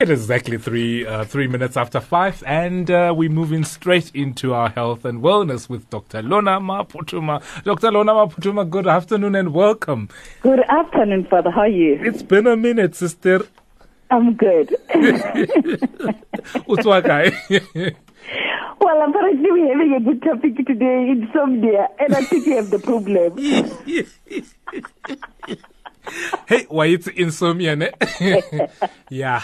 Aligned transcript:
It 0.00 0.10
is 0.10 0.20
exactly 0.20 0.58
three 0.58 1.04
uh, 1.04 1.24
three 1.24 1.48
minutes 1.48 1.76
after 1.76 1.98
five, 1.98 2.44
and 2.46 2.88
uh, 2.88 3.12
we're 3.16 3.28
moving 3.28 3.64
straight 3.64 4.12
into 4.14 4.54
our 4.54 4.70
health 4.70 5.04
and 5.04 5.20
wellness 5.20 5.68
with 5.68 5.90
Dr. 5.90 6.22
Lorna 6.22 6.60
Maphuthuma. 6.60 7.42
Dr. 7.64 7.90
Lorna 7.90 8.12
Maphuthuma, 8.12 8.70
good 8.70 8.86
afternoon 8.86 9.34
and 9.34 9.52
welcome. 9.52 10.08
Good 10.40 10.60
afternoon, 10.68 11.24
Father. 11.24 11.50
How 11.50 11.62
are 11.62 11.68
you? 11.68 11.98
It's 12.00 12.22
been 12.22 12.46
a 12.46 12.56
minute, 12.56 12.94
sister. 12.94 13.44
I'm 14.08 14.34
good. 14.34 14.68
Utwakai. 16.68 17.34
well, 18.80 19.02
apparently 19.02 19.50
we're 19.50 19.72
having 19.72 19.94
a 19.96 20.00
good 20.00 20.22
topic 20.22 20.64
today, 20.64 21.08
insomnia, 21.10 21.88
and 21.98 22.14
I 22.14 22.22
think 22.22 22.46
you 22.46 22.54
have 22.54 22.70
the 22.70 22.78
problem. 22.78 23.34
hey, 26.46 26.66
why 26.68 26.86
it's 26.86 27.06
insomnia? 27.06 27.76
Ne? 27.76 27.90
yeah. 29.10 29.42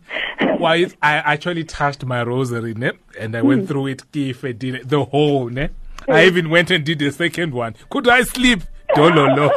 why 0.58 0.76
it, 0.76 0.96
I 1.02 1.14
actually 1.16 1.64
touched 1.64 2.04
my 2.04 2.22
rosary 2.22 2.74
ne? 2.74 2.92
and 3.18 3.36
I 3.36 3.42
went 3.42 3.62
hmm. 3.62 3.66
through 3.66 3.86
it 3.88 4.02
If 4.14 4.44
I 4.44 4.52
did 4.52 4.88
the 4.88 5.04
whole. 5.04 5.48
Ne? 5.48 5.68
I 6.08 6.24
even 6.24 6.50
went 6.50 6.70
and 6.70 6.84
did 6.84 6.98
the 6.98 7.10
second 7.10 7.52
one. 7.52 7.76
Could 7.90 8.08
I 8.08 8.22
sleep? 8.22 8.62
Dololo. 8.96 9.50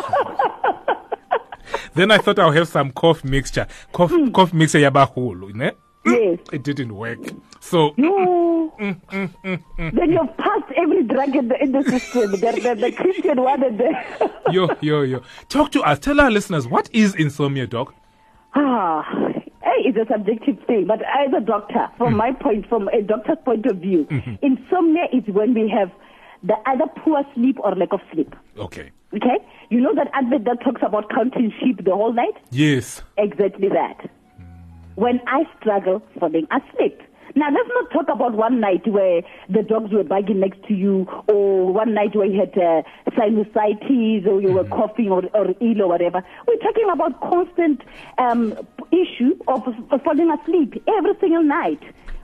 then 1.95 2.11
I 2.11 2.17
thought 2.19 2.39
I'll 2.39 2.51
have 2.51 2.67
some 2.67 2.91
cough 2.91 3.23
mixture. 3.23 3.67
Cough, 3.91 4.11
hmm. 4.11 4.31
cough 4.31 4.53
mixture 4.53 4.79
yabahulu. 4.79 5.53
Ne? 5.55 5.71
Yes. 6.05 6.39
It 6.51 6.63
didn't 6.63 6.95
work. 6.95 7.19
So. 7.59 7.93
No. 7.97 8.73
Mm, 8.79 8.99
mm, 9.07 9.33
mm, 9.43 9.95
then 9.95 10.11
you've 10.11 10.37
passed 10.37 10.71
every 10.75 11.03
drug 11.03 11.35
in 11.35 11.47
the, 11.47 11.61
in 11.61 11.71
the 11.71 11.83
system. 11.83 12.31
the, 12.31 12.37
the, 12.37 12.75
the 12.75 12.91
Christian 12.91 13.41
one 13.41 13.63
and 13.63 13.79
the. 13.79 14.31
yo, 14.51 14.69
yo, 14.81 15.01
yo. 15.01 15.21
Talk 15.49 15.71
to 15.73 15.81
us. 15.81 15.99
Tell 15.99 16.19
our 16.19 16.31
listeners, 16.31 16.67
what 16.67 16.89
is 16.91 17.15
insomnia, 17.15 17.67
doc? 17.67 17.93
Ah. 18.55 19.03
Hey, 19.61 19.89
it's 19.89 19.97
a 19.97 20.05
subjective 20.11 20.57
thing, 20.67 20.85
but 20.87 21.01
as 21.01 21.33
a 21.35 21.39
doctor, 21.39 21.87
from 21.97 22.13
mm. 22.13 22.17
my 22.17 22.31
point, 22.33 22.67
from 22.67 22.89
a 22.89 23.01
doctor's 23.01 23.37
point 23.45 23.65
of 23.65 23.77
view, 23.77 24.05
mm-hmm. 24.05 24.35
insomnia 24.41 25.05
is 25.13 25.23
when 25.27 25.53
we 25.53 25.69
have 25.69 25.89
the 26.43 26.55
either 26.65 26.85
poor 26.97 27.23
sleep 27.33 27.57
or 27.59 27.73
lack 27.73 27.93
of 27.93 28.01
sleep. 28.11 28.35
Okay. 28.57 28.91
Okay? 29.15 29.37
You 29.69 29.79
know 29.79 29.95
that 29.95 30.09
advert 30.13 30.43
that 30.45 30.61
talks 30.63 30.81
about 30.85 31.09
counting 31.09 31.53
sheep 31.59 31.85
the 31.85 31.91
whole 31.91 32.11
night? 32.11 32.35
Yes. 32.51 33.01
Exactly 33.17 33.69
that 33.69 34.09
when 34.95 35.21
I 35.27 35.43
struggle 35.59 36.01
falling 36.19 36.47
asleep. 36.51 37.01
Now, 37.35 37.47
let's 37.51 37.69
not 37.69 37.91
talk 37.91 38.15
about 38.15 38.33
one 38.33 38.59
night 38.59 38.85
where 38.87 39.21
the 39.49 39.63
dogs 39.63 39.91
were 39.91 40.03
barking 40.03 40.39
next 40.39 40.63
to 40.67 40.73
you, 40.75 41.07
or 41.27 41.73
one 41.73 41.95
night 41.95 42.15
where 42.15 42.27
you 42.27 42.39
had 42.39 42.55
uh, 42.55 42.83
sinusitis, 43.11 44.27
or 44.27 44.39
you 44.39 44.49
mm-hmm. 44.49 44.53
were 44.53 44.63
coughing 44.65 45.09
or, 45.09 45.23
or 45.33 45.47
ill 45.59 45.81
or 45.81 45.87
whatever. 45.87 46.23
We're 46.47 46.57
talking 46.57 46.87
about 46.93 47.19
constant 47.21 47.81
um, 48.19 48.53
issue 48.91 49.35
of, 49.47 49.63
falling 50.03 50.29
asleep 50.29 50.83
every 50.87 51.13
single 51.19 51.43
night 51.43 51.81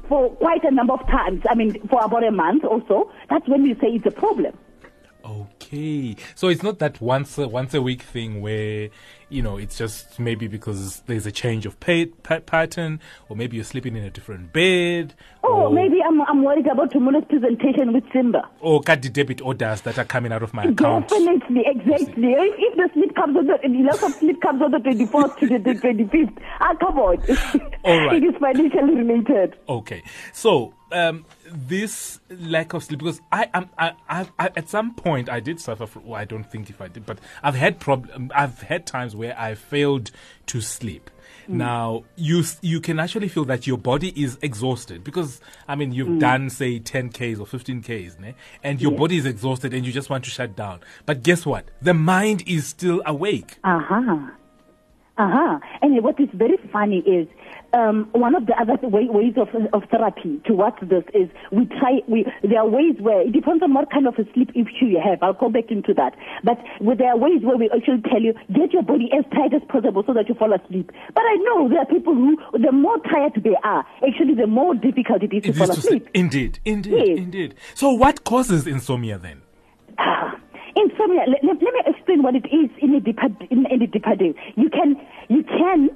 for 0.07 0.29
quite 0.35 0.63
a 0.63 0.71
number 0.71 0.93
of 0.93 1.05
times. 1.07 1.41
I 1.49 1.55
mean, 1.55 1.79
for 1.87 2.03
about 2.03 2.23
a 2.23 2.31
month 2.31 2.63
or 2.63 2.83
so. 2.87 3.11
That's 3.29 3.47
when 3.47 3.63
we 3.63 3.73
say 3.75 3.87
it's 3.87 4.05
a 4.05 4.11
problem. 4.11 4.55
Okay, 5.25 5.58
so 6.35 6.47
it's 6.47 6.63
not 6.63 6.79
that 6.79 6.99
once 6.99 7.37
a, 7.37 7.47
once 7.47 7.73
a 7.73 7.81
week 7.81 8.01
thing 8.01 8.41
where 8.41 8.89
you 9.29 9.43
know 9.43 9.57
it's 9.57 9.77
just 9.77 10.19
maybe 10.19 10.47
because 10.47 11.01
there's 11.01 11.27
a 11.27 11.31
change 11.31 11.65
of 11.67 11.79
pay, 11.79 12.07
pattern, 12.07 12.99
or 13.27 13.35
maybe 13.35 13.55
you're 13.55 13.63
sleeping 13.63 13.95
in 13.95 14.03
a 14.03 14.09
different 14.09 14.51
bed. 14.51 15.13
Oh, 15.43 15.65
or, 15.65 15.71
maybe 15.71 16.01
I'm 16.01 16.21
I'm 16.23 16.43
worried 16.43 16.65
about 16.65 16.91
tomorrow's 16.91 17.25
presentation 17.29 17.93
with 17.93 18.03
Simba. 18.11 18.49
Or 18.61 18.81
cut 18.81 19.01
the 19.01 19.09
debit 19.09 19.41
orders 19.41 19.81
that 19.81 19.99
are 19.99 20.05
coming 20.05 20.31
out 20.31 20.41
of 20.41 20.53
my 20.53 20.63
account. 20.63 21.07
Definitely, 21.09 21.63
exactly. 21.65 22.33
If, 22.33 22.55
if 22.57 22.75
the 22.75 22.89
sleep 22.93 23.15
comes 23.15 23.37
on 23.37 23.45
the 23.45 23.83
loss 23.83 24.01
of 24.01 24.13
sleep 24.13 24.41
comes 24.41 24.61
on 24.61 24.71
the 24.71 24.77
24th 24.77 25.37
to 25.37 25.47
the 25.47 25.59
25th, 25.59 26.37
ah, 26.61 26.73
come 26.79 26.99
on. 26.99 27.17
All 27.83 28.07
right. 28.07 28.15
it 28.23 28.23
is 28.23 28.35
financially 28.39 28.95
related. 28.95 29.55
Okay, 29.67 30.03
so 30.33 30.73
um, 30.91 31.25
this 31.45 32.19
lack 32.29 32.73
of 32.73 32.83
sleep 32.83 32.99
because 32.99 33.21
I 33.31 33.49
am 33.53 33.69
I, 33.77 33.93
I, 34.07 34.27
I, 34.37 34.45
at 34.55 34.69
some 34.69 34.93
point 34.93 35.29
I 35.29 35.39
did 35.39 35.59
suffer 35.59 35.85
from 35.85 36.05
well, 36.05 36.19
I 36.19 36.25
don't 36.25 36.43
think 36.43 36.69
if 36.69 36.81
I 36.81 36.87
did 36.87 37.05
but 37.05 37.19
I've 37.43 37.55
had 37.55 37.79
problem 37.79 38.31
I've 38.35 38.61
had 38.61 38.85
times 38.85 39.15
where 39.15 39.37
I 39.39 39.55
failed 39.55 40.11
to 40.47 40.61
sleep. 40.61 41.09
Mm. 41.47 41.55
Now 41.55 42.03
you 42.15 42.43
you 42.61 42.79
can 42.81 42.99
actually 42.99 43.27
feel 43.27 43.45
that 43.45 43.67
your 43.67 43.77
body 43.77 44.09
is 44.21 44.37
exhausted 44.41 45.03
because 45.03 45.41
I 45.67 45.75
mean 45.75 45.91
you've 45.91 46.07
mm. 46.07 46.19
done 46.19 46.49
say 46.49 46.79
10 46.79 47.09
k's 47.09 47.39
or 47.39 47.45
15 47.45 47.81
k's 47.81 48.15
né? 48.15 48.35
and 48.63 48.81
your 48.81 48.91
yes. 48.91 48.99
body 48.99 49.17
is 49.17 49.25
exhausted 49.25 49.73
and 49.73 49.85
you 49.85 49.91
just 49.91 50.09
want 50.09 50.23
to 50.25 50.29
shut 50.29 50.55
down. 50.55 50.79
But 51.05 51.23
guess 51.23 51.45
what? 51.45 51.65
The 51.81 51.93
mind 51.93 52.43
is 52.47 52.67
still 52.67 53.01
awake. 53.05 53.57
Uh 53.63 53.79
huh. 53.79 54.17
Uh 55.17 55.29
huh. 55.29 55.59
And 55.81 56.01
what 56.01 56.19
is 56.19 56.29
very 56.33 56.57
funny 56.71 56.99
is 56.99 57.27
um, 57.73 58.09
one 58.13 58.35
of 58.35 58.45
the 58.45 58.53
other 58.59 58.75
way, 58.87 59.07
ways 59.09 59.33
of, 59.37 59.49
of 59.73 59.87
therapy 59.89 60.41
towards 60.45 60.77
this 60.81 61.03
is 61.13 61.29
we 61.51 61.65
try, 61.65 62.01
we, 62.07 62.25
there 62.41 62.59
are 62.59 62.67
ways 62.67 62.95
where 62.99 63.21
it 63.21 63.31
depends 63.31 63.61
on 63.63 63.73
what 63.73 63.91
kind 63.91 64.07
of 64.07 64.15
a 64.15 64.25
sleep 64.33 64.49
issue 64.55 64.85
you 64.85 65.01
have. 65.03 65.21
I'll 65.21 65.33
go 65.33 65.49
back 65.49 65.69
into 65.69 65.93
that. 65.93 66.15
But 66.43 66.57
there 66.97 67.09
are 67.09 67.17
ways 67.17 67.41
where 67.43 67.57
we 67.57 67.69
actually 67.69 68.01
tell 68.09 68.21
you, 68.21 68.33
get 68.53 68.73
your 68.73 68.83
body 68.83 69.09
as 69.13 69.25
tight 69.31 69.53
as 69.53 69.61
possible 69.69 70.03
so 70.05 70.13
that 70.13 70.27
you 70.29 70.35
fall 70.35 70.53
asleep. 70.53 70.91
But 71.13 71.23
I 71.23 71.35
know 71.35 71.69
there 71.69 71.79
are 71.79 71.85
people 71.85 72.13
who, 72.13 72.37
the 72.57 72.71
more 72.71 72.97
tired 72.99 73.41
they 73.43 73.55
are, 73.63 73.85
actually 74.05 74.35
the 74.35 74.47
more 74.47 74.73
difficult 74.73 75.23
it 75.23 75.33
is 75.33 75.43
to 75.43 75.49
it 75.49 75.55
fall 75.55 75.69
asleep. 75.69 76.05
To 76.05 76.19
indeed, 76.19 76.59
indeed, 76.65 76.93
yes. 76.93 77.17
indeed. 77.17 77.55
So 77.75 77.91
what 77.91 78.23
causes 78.23 78.65
insomnia 78.65 79.17
then? 79.17 79.41
Ah, 79.97 80.39
insomnia, 80.75 81.21
let, 81.27 81.43
let, 81.43 81.61
let, 81.61 81.73
me 81.73 81.81
explain 81.85 82.23
what 82.23 82.35
it 82.35 82.45
is 82.45 82.69
in 82.81 82.95
a 82.95 82.99
deeper, 82.99 83.27
in, 83.49 83.65
in 83.67 83.81
a 83.81 83.87
deeper 83.87 84.15
day. 84.15 84.33
You 84.55 84.69
can, 84.69 84.95
you 85.27 85.43
can 85.43 85.89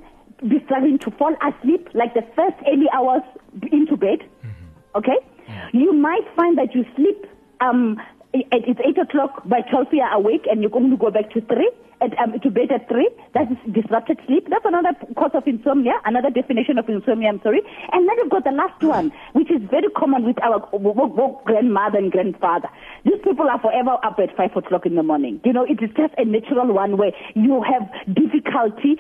be 0.48 0.64
struggling 0.66 1.00
to 1.00 1.12
fall 1.12 1.36
asleep 1.42 1.90
like 1.94 2.14
the 2.14 2.24
first 2.36 2.58
early 2.68 2.88
hours 2.94 3.24
into 3.72 3.98
bed. 3.98 4.20
Mm-hmm. 4.20 4.98
Okay? 4.98 5.18
Yeah. 5.48 5.70
You 5.74 5.94
might 5.94 6.24
find 6.36 6.58
that 6.58 6.74
you 6.74 6.86
sleep 6.96 7.26
um, 7.62 7.98
it's 8.34 8.80
8 8.84 8.98
o'clock, 8.98 9.48
by 9.48 9.62
12 9.62 9.88
you 9.92 10.02
are 10.02 10.16
awake 10.16 10.46
and 10.50 10.62
you're 10.62 10.72
going 10.72 10.90
to 10.90 10.98
go 10.98 11.12
back 11.12 11.30
to 11.32 11.42
3, 11.42 11.72
at, 12.02 12.18
um, 12.18 12.34
to 12.40 12.50
bed 12.50 12.72
at 12.72 12.90
3. 12.90 13.10
That 13.34 13.52
is 13.52 13.58
disrupted 13.72 14.20
sleep. 14.26 14.48
That's 14.50 14.66
another 14.66 14.90
cause 15.16 15.32
of 15.34 15.48
insomnia, 15.48 15.94
another 16.06 16.30
definition 16.30 16.78
of 16.78 16.90
insomnia, 16.90 17.30
I'm 17.30 17.42
sorry. 17.44 17.62
And 17.92 18.10
then 18.10 18.16
you've 18.18 18.32
got 18.32 18.44
the 18.44 18.52
last 18.52 18.82
one, 18.84 19.12
which 19.34 19.52
is 19.52 19.62
very 19.70 19.90
common 19.96 20.26
with 20.26 20.42
our 20.42 20.60
grandmother 21.46 22.00
and 22.00 22.12
grandfather. 22.12 22.70
These 23.06 23.22
people 23.24 23.48
are 23.50 23.60
forever 23.60 23.98
up 24.04 24.18
at 24.20 24.36
5 24.36 24.58
o'clock 24.58 24.86
in 24.86 24.96
the 24.96 25.04
morning. 25.04 25.40
You 25.46 25.54
know, 25.54 25.64
it 25.64 25.82
is 25.82 25.92
just 25.96 26.14
a 26.18 26.26
natural 26.26 26.74
one 26.74 26.98
where 26.98 27.12
you 27.36 27.62
have 27.64 27.88
difficulty 28.14 28.98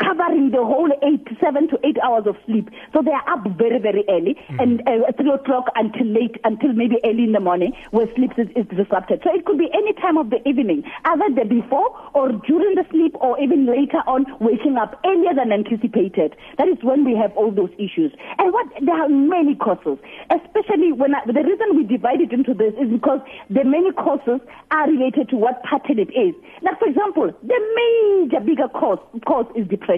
covering 0.00 0.50
the 0.50 0.64
whole 0.64 0.90
eight, 1.04 1.28
seven 1.38 1.68
to 1.68 1.78
eight 1.84 2.00
hours 2.02 2.24
of 2.26 2.34
sleep. 2.46 2.70
So 2.92 3.02
they 3.04 3.12
are 3.12 3.26
up 3.28 3.44
very, 3.56 3.78
very 3.78 4.04
early 4.08 4.34
mm-hmm. 4.34 4.58
and 4.60 4.80
uh, 4.88 5.12
three 5.20 5.30
o'clock 5.30 5.68
until 5.76 6.08
late, 6.08 6.40
until 6.44 6.72
maybe 6.72 6.96
early 7.04 7.28
in 7.28 7.32
the 7.32 7.40
morning 7.40 7.76
where 7.92 8.08
sleep 8.16 8.32
is, 8.38 8.48
is, 8.56 8.66
disrupted. 8.70 9.20
So 9.22 9.34
it 9.34 9.44
could 9.44 9.58
be 9.58 9.68
any 9.74 9.92
time 10.00 10.16
of 10.16 10.30
the 10.30 10.40
evening, 10.48 10.82
either 11.04 11.28
the 11.36 11.44
before 11.44 11.92
or 12.14 12.32
during 12.48 12.74
the 12.74 12.86
sleep 12.90 13.14
or 13.20 13.38
even 13.40 13.66
later 13.66 14.00
on 14.08 14.24
waking 14.40 14.76
up 14.80 14.98
earlier 15.04 15.34
than 15.36 15.52
anticipated. 15.52 16.34
That 16.56 16.68
is 16.68 16.78
when 16.82 17.04
we 17.04 17.14
have 17.16 17.36
all 17.36 17.52
those 17.52 17.70
issues. 17.76 18.14
And 18.38 18.52
what, 18.52 18.66
there 18.80 18.96
are 18.96 19.08
many 19.08 19.54
causes, 19.54 19.98
especially 20.32 20.92
when 20.92 21.14
I, 21.14 21.26
the 21.26 21.44
reason 21.44 21.76
we 21.76 21.84
divide 21.84 22.20
it 22.24 22.32
into 22.32 22.54
this 22.54 22.72
is 22.80 22.88
because 22.88 23.20
the 23.50 23.64
many 23.64 23.92
causes 23.92 24.40
are 24.70 24.88
related 24.88 25.28
to 25.30 25.36
what 25.36 25.62
pattern 25.62 25.98
it 25.98 26.14
is. 26.16 26.32
Like 26.62 26.78
for 26.78 26.88
example, 26.88 27.34
the 27.42 27.58
major 27.76 28.40
bigger 28.40 28.68
cause, 28.68 29.02
cause 29.26 29.46
is 29.56 29.66
depression. 29.68 29.89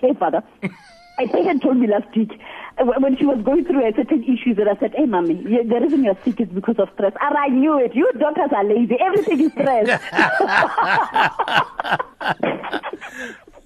Hey, 0.00 0.14
Father. 0.18 0.42
A 1.18 1.26
patient 1.28 1.62
told 1.62 1.76
me 1.76 1.86
last 1.86 2.16
week 2.16 2.32
uh, 2.78 2.84
when 2.98 3.14
she 3.18 3.26
was 3.26 3.42
going 3.44 3.64
through 3.66 3.86
a 3.86 3.92
certain 3.94 4.24
issue 4.24 4.54
that 4.54 4.66
I 4.66 4.76
said, 4.80 4.94
hey, 4.96 5.04
mommy, 5.04 5.34
the 5.34 5.78
reason 5.80 6.02
you're 6.02 6.16
sick 6.24 6.40
is 6.40 6.48
because 6.48 6.76
of 6.78 6.88
stress. 6.94 7.12
And 7.20 7.36
I 7.36 7.48
knew 7.48 7.78
it. 7.78 7.94
You 7.94 8.10
doctors 8.18 8.50
are 8.56 8.64
lazy. 8.64 8.96
Everything 8.98 9.40
is 9.40 9.52
stress. 9.52 9.86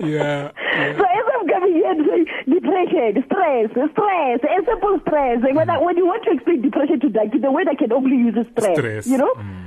yeah, 0.00 0.50
yeah. 0.50 0.96
So 0.98 1.04
as 1.04 1.24
I'm 1.30 1.46
coming 1.46 1.74
here 1.74 1.90
and 1.90 2.06
saying 2.08 2.26
depression, 2.48 3.24
stress, 3.26 3.70
stress, 3.70 4.40
a 4.42 4.64
simple 4.66 4.98
stress. 5.06 5.38
When, 5.52 5.70
I, 5.70 5.78
when 5.78 5.96
you 5.96 6.06
want 6.06 6.24
to 6.24 6.32
explain 6.32 6.62
depression 6.62 6.98
to 7.00 7.08
that, 7.10 7.30
the 7.40 7.52
word 7.52 7.68
I 7.68 7.76
can 7.76 7.92
only 7.92 8.16
use 8.16 8.34
is 8.36 8.46
stress. 8.58 8.76
Stress. 8.76 9.06
You 9.06 9.18
know? 9.18 9.32
Mm. 9.34 9.63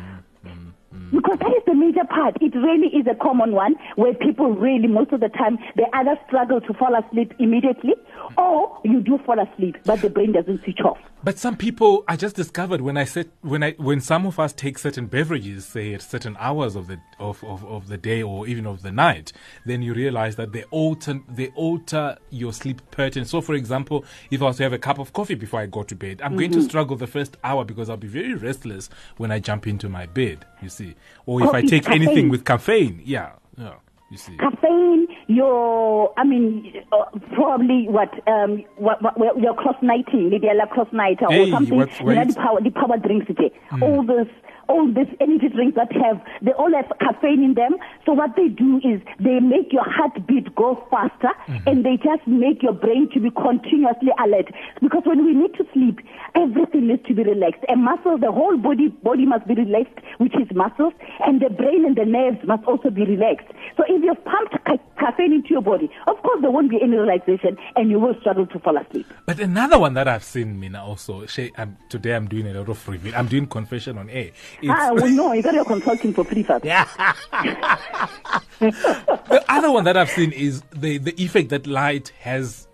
Because 1.12 1.40
that 1.40 1.52
is 1.56 1.64
the 1.66 1.74
major 1.74 2.04
part. 2.10 2.38
It 2.42 2.56
really 2.56 2.88
is 2.88 3.08
a 3.08 3.16
common 3.16 3.52
one 3.54 3.76
where 3.96 4.14
people 4.14 4.52
really, 4.52 4.88
most 4.88 5.12
of 5.12 5.20
the 5.20 5.30
time, 5.30 5.58
they 5.76 5.86
either 5.94 6.18
struggle 6.28 6.62
to 6.62 6.74
fall 6.74 6.96
asleep 6.96 7.34
immediately 7.40 7.94
or 8.38 8.80
you 8.84 9.02
do 9.02 9.18
fall 9.26 9.40
asleep, 9.40 9.78
but 9.86 10.02
the 10.02 10.10
brain 10.10 10.32
doesn't 10.32 10.64
switch 10.64 10.80
off. 10.84 10.98
But 11.24 11.40
some 11.40 11.58
people, 11.58 12.04
I 12.08 12.16
just 12.16 12.36
discovered 12.36 12.82
when 12.82 12.96
I 12.96 13.04
said 13.04 13.30
when 13.42 13.64
I 13.64 13.72
when 13.72 14.00
some 14.02 14.26
of 14.26 14.40
us 14.40 14.54
take 14.54 14.78
certain 14.78 15.08
beverages, 15.08 15.66
say 15.66 15.94
at 15.96 16.04
certain 16.04 16.38
hours 16.40 16.76
of 16.76 16.88
the 16.88 17.00
of, 17.20 17.44
of, 17.44 17.66
of 17.66 17.88
the 17.88 17.98
day 17.98 18.22
or 18.22 18.48
even 18.48 18.68
of 18.68 18.84
the 18.84 18.92
night, 18.92 19.34
then 19.66 19.82
you 19.82 19.94
realize 19.94 20.36
that 20.36 20.54
they 20.54 20.64
alter 20.66 21.20
they 21.28 21.48
alter 21.56 22.18
your 22.30 22.54
sleep 22.54 22.82
pattern. 22.92 23.26
So, 23.26 23.42
for 23.42 23.56
example, 23.56 24.06
if 24.30 24.42
I 24.42 24.46
was 24.46 24.58
to 24.58 24.64
have 24.64 24.74
a 24.74 24.78
cup 24.78 25.00
of 25.00 25.14
coffee 25.14 25.36
before 25.36 25.60
I 25.60 25.66
go 25.66 25.82
to 25.84 25.96
bed, 25.96 26.22
I'm 26.22 26.32
mm-hmm. 26.32 26.40
going 26.40 26.52
to 26.52 26.58
mm-hmm. 26.60 26.68
struggle 26.68 26.96
the 26.96 27.08
first 27.08 27.36
hour 27.44 27.66
because 27.66 27.90
I'll 27.90 27.98
be 27.98 28.08
very 28.08 28.36
restless 28.36 28.90
when 29.18 29.32
I 29.32 29.40
jump 29.40 29.66
into 29.66 29.90
my 29.90 30.06
bed. 30.06 30.46
You 30.62 30.70
see, 30.70 30.96
or 31.26 31.42
if 31.44 31.50
I 31.50 31.62
take 31.62 31.84
caffeine. 31.86 32.02
anything 32.04 32.30
with 32.30 32.46
caffeine, 32.46 33.02
yeah, 33.06 33.34
yeah. 33.58 33.74
You 34.10 34.18
see. 34.18 34.38
Caffeine, 34.38 35.08
your, 35.28 36.14
I 36.18 36.24
mean, 36.24 36.74
uh, 36.94 37.06
probably 37.34 37.88
what, 37.90 38.10
um, 38.28 38.64
what, 38.78 39.02
what 39.18 39.38
your 39.38 39.54
cross 39.54 39.76
nighting, 39.82 40.30
maybe 40.30 40.48
a 40.48 40.68
cross 40.68 40.88
night 40.94 41.18
or 41.22 41.30
Hey, 41.30 41.52
something. 41.52 41.76
what's- 41.78 42.00
you 42.00 42.06
know, 42.16 42.24
the 42.24 42.34
power, 42.36 42.62
the 42.62 42.70
power 42.72 42.98
drinks, 42.98 43.26
it, 43.30 43.54
all 43.82 44.04
this. 44.04 44.28
All 44.70 44.88
these 44.88 45.10
energy 45.20 45.50
drinks 45.50 45.76
that 45.76 45.92
have, 45.94 46.22
they 46.42 46.52
all 46.52 46.72
have 46.74 46.92
caffeine 47.00 47.44
in 47.44 47.54
them. 47.54 47.78
So 48.06 48.14
what 48.14 48.36
they 48.36 48.48
do 48.48 48.78
is 48.84 49.02
they 49.20 49.40
make 49.40 49.72
your 49.72 49.86
heartbeat 49.86 50.54
go 50.56 50.76
faster 50.92 51.32
mm-hmm. 51.48 51.68
and 51.68 51.86
they 51.86 51.98
just 51.98 52.26
make 52.28 52.64
your 52.64 52.74
brain 52.74 53.10
to 53.14 53.20
be 53.20 53.32
continuously 53.32 54.12
alert. 54.24 54.52
Because 54.82 55.04
when 55.06 55.26
we 55.26 55.34
need 55.34 55.54
to 55.56 55.66
sleep, 55.74 56.00
everything 56.36 56.88
needs 56.88 57.04
to 57.08 57.14
be 57.14 57.24
relaxed. 57.24 57.64
And 57.68 57.84
muscle, 57.84 58.18
the 58.18 58.32
whole 58.32 58.58
body, 58.58 58.90
body 58.90 59.26
must 59.26 59.48
be 59.48 59.56
relaxed, 59.56 59.98
which 60.18 60.36
is 60.36 60.48
muscles, 60.56 60.94
and 61.26 61.42
the 61.42 61.50
brain 61.50 61.86
and 61.86 61.96
the 61.96 62.06
nerves 62.06 62.40
must 62.46 62.64
also 62.66 62.90
be 62.90 63.06
relaxed. 63.06 63.48
So 63.76 63.84
if 63.88 64.04
you've 64.04 64.24
pumped 64.26 64.56
ca- 64.66 64.84
caffeine 65.00 65.34
into 65.34 65.50
your 65.50 65.62
body, 65.62 65.90
of 66.08 66.22
course 66.22 66.42
there 66.42 66.52
won't 66.52 66.70
be 66.70 66.80
any 66.82 66.98
relaxation 66.98 67.58
and 67.76 67.90
you 67.90 68.00
will 68.00 68.16
struggle 68.20 68.46
to 68.48 68.60
fall 68.60 68.78
asleep. 68.78 69.06
But 69.26 69.40
another 69.40 69.80
one 69.80 69.94
that 69.96 70.08
I've 70.08 70.24
seen, 70.24 70.60
Mina, 70.60 70.84
also, 70.84 71.26
Shay, 71.26 71.52
I'm, 71.58 71.78
today 71.90 72.16
I'm 72.16 72.28
doing 72.28 72.48
a 72.48 72.54
lot 72.54 72.70
of 72.70 72.88
review. 72.88 73.14
I'm 73.16 73.28
doing 73.28 73.48
confession 73.48 73.98
on 73.98 74.10
air. 74.10 74.32
Ah, 74.68 74.92
well, 74.94 75.08
no, 75.10 75.34
you 75.34 75.42
got 75.44 75.54
your 75.54 75.66
consulting 75.66 76.14
for 76.14 76.24
free 76.24 76.44
first. 76.44 76.64
the 78.60 79.44
other 79.50 79.72
one 79.72 79.84
that 79.84 79.96
I've 79.98 80.10
seen 80.10 80.32
is 80.32 80.62
the, 80.72 80.98
the 80.98 81.14
effect 81.24 81.50
that 81.50 81.68
light 81.68 82.10
has 82.22 82.68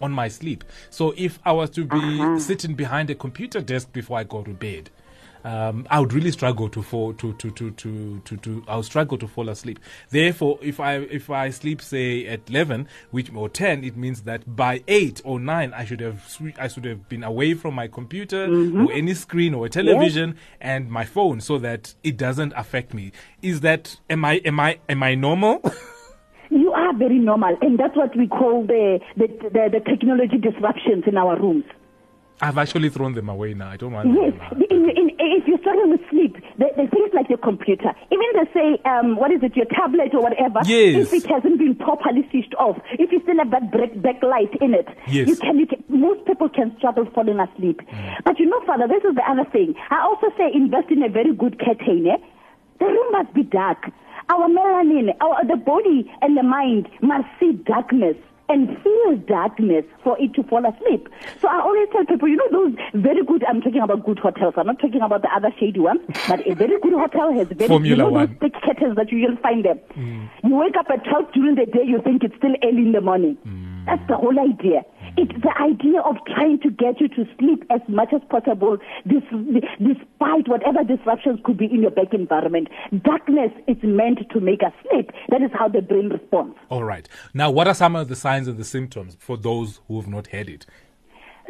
on 0.00 0.12
my 0.12 0.28
sleep. 0.28 0.64
So 0.90 1.14
if 1.16 1.38
I 1.44 1.52
was 1.52 1.70
to 1.70 1.84
be 1.84 1.96
Uh-huh. 1.98 2.38
sitting 2.38 2.74
behind 2.74 3.10
a 3.10 3.14
computer 3.14 3.60
desk 3.60 3.92
before 3.92 4.18
I 4.18 4.24
go 4.24 4.42
to 4.42 4.50
bed, 4.52 4.90
um, 5.48 5.86
I 5.88 5.98
would 5.98 6.12
really 6.12 6.30
struggle 6.30 6.68
to 6.68 6.82
fall 6.82 7.14
to 7.14 7.32
to 7.32 7.50
to 7.52 7.70
to 7.70 8.20
to, 8.20 8.36
to 8.36 8.64
I 8.68 8.76
would 8.76 8.84
struggle 8.84 9.16
to 9.16 9.26
fall 9.26 9.48
asleep. 9.48 9.78
Therefore, 10.10 10.58
if 10.60 10.78
I 10.78 10.96
if 10.96 11.30
I 11.30 11.48
sleep 11.48 11.80
say 11.80 12.26
at 12.26 12.50
eleven, 12.50 12.86
which 13.12 13.32
or 13.34 13.48
ten, 13.48 13.82
it 13.82 13.96
means 13.96 14.22
that 14.22 14.56
by 14.56 14.82
eight 14.88 15.22
or 15.24 15.40
nine, 15.40 15.72
I 15.72 15.86
should 15.86 16.00
have 16.00 16.36
I 16.58 16.68
should 16.68 16.84
have 16.84 17.08
been 17.08 17.24
away 17.24 17.54
from 17.54 17.74
my 17.74 17.88
computer 17.88 18.44
or 18.44 18.92
any 18.92 19.14
screen 19.14 19.54
or 19.54 19.64
a 19.64 19.70
television 19.70 20.36
and 20.60 20.90
my 20.90 21.06
phone, 21.06 21.40
so 21.40 21.56
that 21.58 21.94
it 22.04 22.18
doesn't 22.18 22.52
affect 22.54 22.92
me. 22.92 23.12
Is 23.40 23.60
that 23.60 23.98
am 24.10 24.26
I 24.26 24.42
am 24.44 24.60
I 24.60 24.80
am 24.88 25.02
I 25.02 25.14
normal? 25.14 25.62
You 26.50 26.72
are 26.72 26.96
very 26.96 27.18
normal, 27.18 27.58
and 27.60 27.78
that's 27.78 27.94
what 27.94 28.16
we 28.16 28.26
call 28.26 28.66
the, 28.66 29.00
the, 29.18 29.26
the, 29.26 29.68
the 29.70 29.80
technology 29.80 30.38
disruptions 30.38 31.04
in 31.06 31.18
our 31.18 31.38
rooms. 31.38 31.64
I've 32.40 32.58
actually 32.58 32.88
thrown 32.90 33.14
them 33.14 33.28
away 33.28 33.54
now. 33.54 33.68
I 33.70 33.76
don't 33.76 33.92
want 33.92 34.08
Yes, 34.14 34.32
them. 34.50 34.62
in, 34.70 34.90
in, 34.90 35.10
if 35.18 35.46
you're 35.48 35.58
struggling 35.58 35.90
with 35.90 36.00
sleep, 36.08 36.36
the, 36.56 36.66
the 36.76 36.86
things 36.86 37.10
like 37.12 37.28
your 37.28 37.38
computer, 37.38 37.90
even 38.12 38.26
they 38.34 38.46
say, 38.54 38.78
um, 38.84 39.16
what 39.16 39.32
is 39.32 39.42
it, 39.42 39.56
your 39.56 39.66
tablet 39.66 40.14
or 40.14 40.22
whatever, 40.22 40.60
Yes. 40.64 41.12
if 41.12 41.24
it 41.24 41.26
hasn't 41.28 41.58
been 41.58 41.74
properly 41.74 42.26
switched 42.30 42.54
off, 42.54 42.78
if 42.92 43.10
you 43.10 43.20
still 43.22 43.38
have 43.38 43.50
that 43.50 43.72
back, 43.72 43.90
backlight 43.98 44.54
in 44.62 44.72
it, 44.74 44.86
Yes. 45.08 45.26
you 45.28 45.36
can, 45.36 45.58
you 45.58 45.66
can, 45.66 45.82
most 45.88 46.24
people 46.26 46.48
can 46.48 46.76
struggle 46.78 47.06
falling 47.12 47.40
asleep. 47.40 47.80
But 48.24 48.38
you 48.38 48.46
know, 48.46 48.60
Father, 48.66 48.86
this 48.86 49.02
is 49.02 49.16
the 49.16 49.24
other 49.28 49.44
thing. 49.50 49.74
I 49.90 50.00
also 50.02 50.28
say 50.38 50.50
invest 50.54 50.90
in 50.90 51.02
a 51.02 51.08
very 51.08 51.34
good 51.34 51.58
curtain. 51.58 52.06
Eh? 52.06 52.16
The 52.78 52.86
room 52.86 53.12
must 53.12 53.34
be 53.34 53.42
dark. 53.42 53.90
Our 54.30 54.46
melanin, 54.48 55.10
our, 55.20 55.44
the 55.44 55.56
body 55.56 56.08
and 56.22 56.36
the 56.36 56.42
mind 56.44 56.88
must 57.02 57.26
see 57.40 57.52
darkness 57.66 58.16
and 58.48 58.68
feel 58.82 59.16
darkness 59.26 59.84
for 60.02 60.18
it 60.18 60.32
to 60.34 60.42
fall 60.44 60.64
asleep. 60.64 61.08
So 61.40 61.48
I 61.48 61.60
always 61.60 61.88
tell 61.92 62.04
people, 62.04 62.28
you 62.28 62.36
know, 62.36 62.50
those 62.50 62.78
very 62.94 63.24
good, 63.24 63.44
I'm 63.44 63.60
talking 63.60 63.80
about 63.80 64.04
good 64.04 64.18
hotels. 64.18 64.54
I'm 64.56 64.66
not 64.66 64.78
talking 64.78 65.02
about 65.02 65.22
the 65.22 65.28
other 65.34 65.52
shady 65.58 65.80
ones, 65.80 66.00
but 66.28 66.46
a 66.46 66.54
very 66.54 66.80
good 66.80 66.92
hotel 66.94 67.32
has 67.32 67.48
very, 67.48 67.68
Formula 67.68 67.88
you 67.90 67.96
know, 67.96 68.10
One. 68.10 68.36
thick 68.40 68.54
curtains 68.64 68.96
that 68.96 69.12
you 69.12 69.26
will 69.28 69.36
find 69.36 69.64
them. 69.64 69.78
Mm. 69.96 70.28
You 70.44 70.56
wake 70.56 70.76
up 70.76 70.86
at 70.90 71.04
12 71.04 71.32
during 71.32 71.54
the 71.56 71.66
day, 71.66 71.84
you 71.84 72.00
think 72.02 72.24
it's 72.24 72.36
still 72.36 72.54
early 72.64 72.82
in 72.82 72.92
the 72.92 73.00
morning. 73.00 73.36
Mm. 73.46 73.86
That's 73.86 74.06
the 74.08 74.16
whole 74.16 74.38
idea. 74.38 74.82
It's 75.20 75.32
the 75.42 75.50
idea 75.60 76.00
of 76.00 76.14
trying 76.32 76.60
to 76.60 76.70
get 76.70 77.00
you 77.00 77.08
to 77.08 77.24
sleep 77.40 77.64
as 77.70 77.80
much 77.88 78.10
as 78.14 78.20
possible, 78.30 78.78
dis- 79.04 79.24
despite 79.80 80.46
whatever 80.46 80.84
disruptions 80.84 81.40
could 81.42 81.58
be 81.58 81.64
in 81.64 81.82
your 81.82 81.90
back 81.90 82.14
environment. 82.14 82.68
Darkness 83.02 83.50
is 83.66 83.78
meant 83.82 84.20
to 84.30 84.38
make 84.38 84.62
us 84.62 84.72
sleep. 84.88 85.10
That 85.30 85.42
is 85.42 85.50
how 85.52 85.66
the 85.66 85.82
brain 85.82 86.10
responds. 86.10 86.56
All 86.68 86.84
right. 86.84 87.08
Now, 87.34 87.50
what 87.50 87.66
are 87.66 87.74
some 87.74 87.96
of 87.96 88.06
the 88.06 88.14
signs 88.14 88.46
and 88.46 88.56
the 88.58 88.64
symptoms 88.64 89.16
for 89.18 89.36
those 89.36 89.80
who 89.88 90.00
have 90.00 90.08
not 90.08 90.28
had 90.28 90.48
it? 90.48 90.66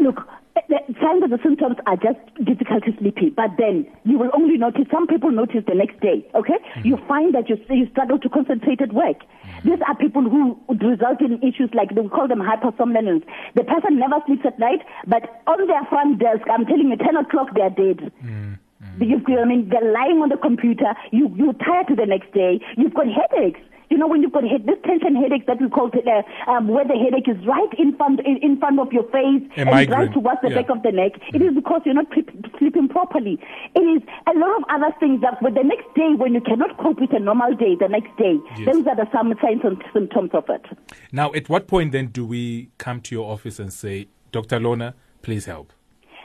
Look, 0.01 0.27
the 0.69 0.79
of 1.25 1.31
the 1.31 1.39
symptoms 1.43 1.77
are 1.87 1.97
just 1.97 2.19
difficulty 2.45 2.95
sleeping, 2.99 3.33
but 3.37 3.51
then 3.59 3.87
you 4.05 4.19
will 4.19 4.31
only 4.35 4.57
notice, 4.57 4.87
some 4.91 5.07
people 5.07 5.31
notice 5.31 5.65
the 5.67 5.75
next 5.75 6.01
day, 6.01 6.27
okay? 6.35 6.59
Mm. 6.77 6.85
You 6.85 6.97
find 7.09 7.35
that 7.35 7.49
you, 7.49 7.57
you 7.69 7.89
struggle 7.91 8.19
to 8.19 8.29
concentrate 8.29 8.81
at 8.81 8.93
work. 8.93 9.19
Mm. 9.45 9.63
These 9.65 9.81
are 9.87 9.97
people 9.97 10.23
who 10.23 10.59
would 10.69 10.83
result 10.83 11.21
in 11.21 11.39
issues 11.43 11.71
like, 11.75 11.91
we 11.93 12.09
call 12.09 12.29
them 12.29 12.41
hypersomnolence. 12.41 13.25
The 13.55 13.65
person 13.65 13.99
never 13.99 14.17
sleeps 14.27 14.47
at 14.47 14.59
night, 14.59 14.81
but 15.07 15.43
on 15.47 15.67
their 15.67 15.85
front 15.89 16.19
desk, 16.19 16.43
I'm 16.51 16.67
telling 16.67 16.89
you, 16.91 16.97
10 16.97 17.17
o'clock, 17.17 17.49
they're 17.55 17.71
dead. 17.71 18.13
Mm, 18.25 18.59
You've, 19.01 19.23
I 19.29 19.45
mean, 19.45 19.69
they're 19.71 19.93
lying 19.93 20.19
on 20.23 20.29
the 20.29 20.37
computer. 20.37 20.95
You, 21.11 21.33
you're 21.37 21.55
tired 21.55 21.89
to 21.89 21.95
the 21.95 22.07
next 22.07 22.33
day. 22.33 22.61
You've 22.77 22.95
got 22.95 23.07
headaches. 23.07 23.61
You 23.91 23.97
know, 23.97 24.07
when 24.07 24.23
you've 24.23 24.33
got 24.33 24.45
head, 24.45 24.67
this 24.67 24.77
tension 24.85 25.17
headache 25.17 25.47
that 25.47 25.61
we 25.61 25.69
call 25.69 25.91
uh, 25.95 26.51
um, 26.51 26.69
where 26.69 26.85
the 26.85 26.95
headache 26.95 27.29
is 27.29 27.41
right 27.47 27.69
in 27.79 27.97
front, 27.97 28.21
in, 28.21 28.37
in 28.43 28.59
front 28.59 28.79
of 28.79 28.93
your 28.93 29.05
face 29.05 29.43
A 29.57 29.61
and 29.61 29.71
migraine, 29.71 29.91
right 29.91 30.13
towards 30.13 30.41
the 30.43 30.51
yeah. 30.51 30.61
back 30.63 30.71
of 30.71 30.83
the 30.83 30.93
neck. 30.93 31.13
It 31.33 31.41
is 31.41 31.55
because 31.55 31.83
you're 31.85 31.95
not 31.95 32.11
pre- 32.11 32.27
sleeping 32.59 32.89
properly. 32.89 33.41
It 33.75 33.81
is 33.81 34.03
a 34.27 34.39
lot 34.39 34.57
of 34.59 34.65
other 34.69 34.95
things 35.01 35.23
that 35.23 35.41
with 35.43 35.55
the 35.55 35.65
next 35.65 35.89
day 35.95 36.13
when 36.17 36.35
you 36.35 36.41
cannot 36.41 36.77
cope 36.79 37.01
with 37.01 37.13
a 37.13 37.19
normal 37.19 37.55
day, 37.57 37.77
the 37.79 37.89
next 37.89 38.15
day, 38.19 38.37
Yes. 38.59 38.75
those 38.75 38.87
are 38.87 38.97
the 38.97 39.09
some 39.13 39.33
signs 39.41 39.61
and 39.65 39.83
symptoms 39.93 40.31
of 40.33 40.45
it. 40.49 40.65
Now, 41.13 41.33
at 41.33 41.49
what 41.49 41.67
point 41.67 41.93
then 41.93 42.09
do 42.09 42.25
we 42.27 42.71
come 42.79 43.01
to 43.03 43.15
your 43.15 43.31
office 43.33 43.59
and 43.59 43.73
say, 43.73 44.09
Dr. 44.33 44.61
Lorna, 44.61 44.95
please 45.23 45.47
help? 45.47 45.73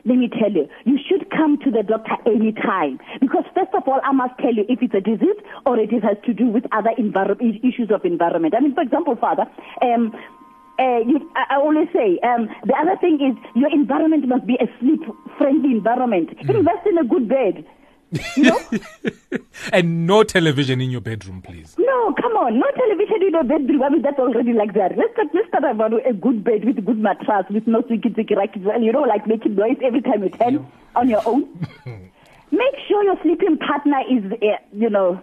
Let 0.06 0.18
me 0.18 0.28
tell 0.28 0.52
you, 0.52 0.68
you 0.84 1.00
should 1.08 1.23
come 1.44 1.58
to 1.60 1.72
the 1.72 1.84
doctor 1.84 2.16
anytime. 2.26 3.00
Because 3.20 3.44
first 3.54 3.74
of 3.76 3.84
all, 3.86 4.00
I 4.04 4.14
must 4.14 4.38
tell 4.40 4.54
you 4.54 4.64
if 4.70 4.80
it's 4.82 4.94
a 4.96 5.02
disease 5.02 5.36
or 5.66 5.78
it 5.78 5.92
has 5.92 6.18
to 6.26 6.34
do 6.34 6.48
with 6.48 6.64
other 6.72 6.92
envir- 6.98 7.36
issues 7.60 7.92
of 7.92 8.06
environment. 8.06 8.54
I 8.56 8.62
mean, 8.62 8.74
for 8.74 8.82
example, 8.82 9.18
Father, 9.20 9.44
um, 9.82 10.16
uh, 10.80 11.00
you, 11.06 11.20
I, 11.36 11.56
I 11.56 11.56
always 11.58 11.90
say 11.92 12.18
um, 12.24 12.48
the 12.64 12.76
other 12.80 12.96
thing 13.02 13.20
is 13.20 13.36
your 13.56 13.72
environment 13.72 14.26
must 14.28 14.48
be 14.48 14.56
a 14.56 14.68
sleep-friendly 14.80 15.72
environment. 15.72 16.30
Invest 16.40 16.88
in 16.88 16.98
a 16.98 17.04
good 17.04 17.28
bed. 17.28 17.66
You 18.36 18.44
know? 18.44 18.60
And 19.72 20.06
no 20.06 20.24
television 20.24 20.82
in 20.82 20.92
your 20.92 21.02
bedroom, 21.02 21.42
please. 21.42 21.76
No, 21.78 22.14
come 22.22 22.34
on, 22.34 22.60
no 22.60 22.66
television 22.76 23.24
in 23.28 23.36
a 23.36 23.44
bedroom. 23.44 23.82
I 23.84 23.90
mean, 23.90 24.02
that's 24.02 24.20
already 24.20 24.54
like 24.54 24.74
that. 24.74 24.98
Let's 24.98 25.16
talk, 25.16 25.28
let's 25.34 25.50
talk 25.52 25.64
about 25.64 25.94
a 25.94 26.14
good 26.14 26.44
bed 26.44 26.66
with 26.66 26.78
a 26.78 26.82
good 26.82 26.98
mattress, 26.98 27.46
with 27.50 27.66
no 27.66 27.82
squeaky 27.84 28.12
squeaky 28.12 28.36
racket, 28.36 28.62
you 28.82 28.92
know, 28.92 29.02
like 29.02 29.26
making 29.26 29.56
noise 29.56 29.78
every 29.84 30.02
time 30.02 30.24
you 30.24 30.30
turn 30.30 30.68
on 30.96 31.10
your 31.10 31.22
own. 31.26 31.48
Make 32.52 32.76
sure 32.88 33.04
your 33.04 33.18
sleeping 33.24 33.58
partner 33.58 34.02
is, 34.12 34.32
uh, 34.32 34.58
you 34.74 34.90
know, 34.90 35.20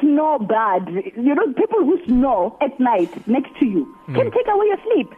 snore 0.00 0.38
bad. 0.40 0.88
You 1.16 1.34
know, 1.34 1.52
people 1.54 1.84
who 1.84 1.98
snore 2.06 2.56
at 2.60 2.78
night 2.78 3.26
next 3.26 3.56
to 3.60 3.64
you 3.66 3.96
can 4.06 4.30
take 4.30 4.46
away 4.48 4.66
your 4.66 4.78
sleep. 4.92 5.08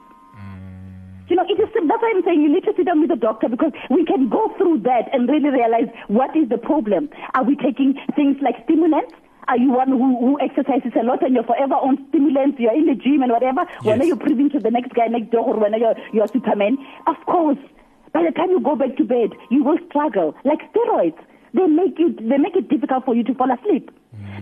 You 1.31 1.37
know, 1.37 1.47
it 1.47 1.63
is 1.63 1.71
that's 1.71 2.03
why 2.03 2.11
I'm 2.15 2.25
saying 2.27 2.43
you 2.43 2.51
need 2.53 2.65
to 2.67 2.75
sit 2.77 2.87
down 2.87 3.01
with 3.01 3.11
the 3.11 3.17
doctor 3.17 3.49
because 3.49 3.71
we 3.89 4.05
can 4.05 4.29
go 4.29 4.51
through 4.59 4.81
that 4.83 5.07
and 5.15 5.29
really 5.31 5.51
realize 5.51 5.87
what 6.09 6.35
is 6.37 6.49
the 6.51 6.59
problem. 6.59 7.09
Are 7.35 7.45
we 7.45 7.55
taking 7.55 7.95
things 8.19 8.37
like 8.43 8.59
stimulants? 8.65 9.15
Are 9.47 9.57
you 9.57 9.71
one 9.71 9.89
who, 9.95 10.19
who 10.19 10.39
exercises 10.43 10.91
a 10.99 11.05
lot 11.07 11.23
and 11.23 11.35
you're 11.35 11.47
forever 11.47 11.75
on 11.75 12.03
stimulants, 12.11 12.59
you're 12.59 12.75
in 12.75 12.87
the 12.87 12.95
gym 12.99 13.23
and 13.23 13.31
whatever? 13.31 13.63
When 13.87 13.99
Yes. 13.99 14.05
are 14.07 14.09
you 14.11 14.17
proving 14.17 14.51
to 14.51 14.59
the 14.59 14.71
next 14.75 14.93
guy 14.93 15.07
next 15.07 15.31
door 15.31 15.47
or 15.47 15.59
when 15.59 15.73
are 15.75 15.79
you, 15.79 15.95
you're 16.13 16.27
Superman? 16.35 16.79
Of 17.07 17.17
course. 17.27 17.59
By 18.13 18.27
the 18.27 18.33
time 18.35 18.51
you 18.51 18.59
go 18.61 18.75
back 18.75 18.97
to 18.99 19.05
bed, 19.05 19.31
you 19.51 19.63
will 19.63 19.79
struggle. 19.89 20.35
Like 20.45 20.59
steroids. 20.75 21.19
They 21.55 21.67
make 21.67 21.99
you 21.99 22.15
they 22.15 22.39
make 22.39 22.57
it 22.57 22.69
difficult 22.69 23.05
for 23.05 23.15
you 23.15 23.25
to 23.25 23.35
fall 23.35 23.51
asleep. 23.51 23.91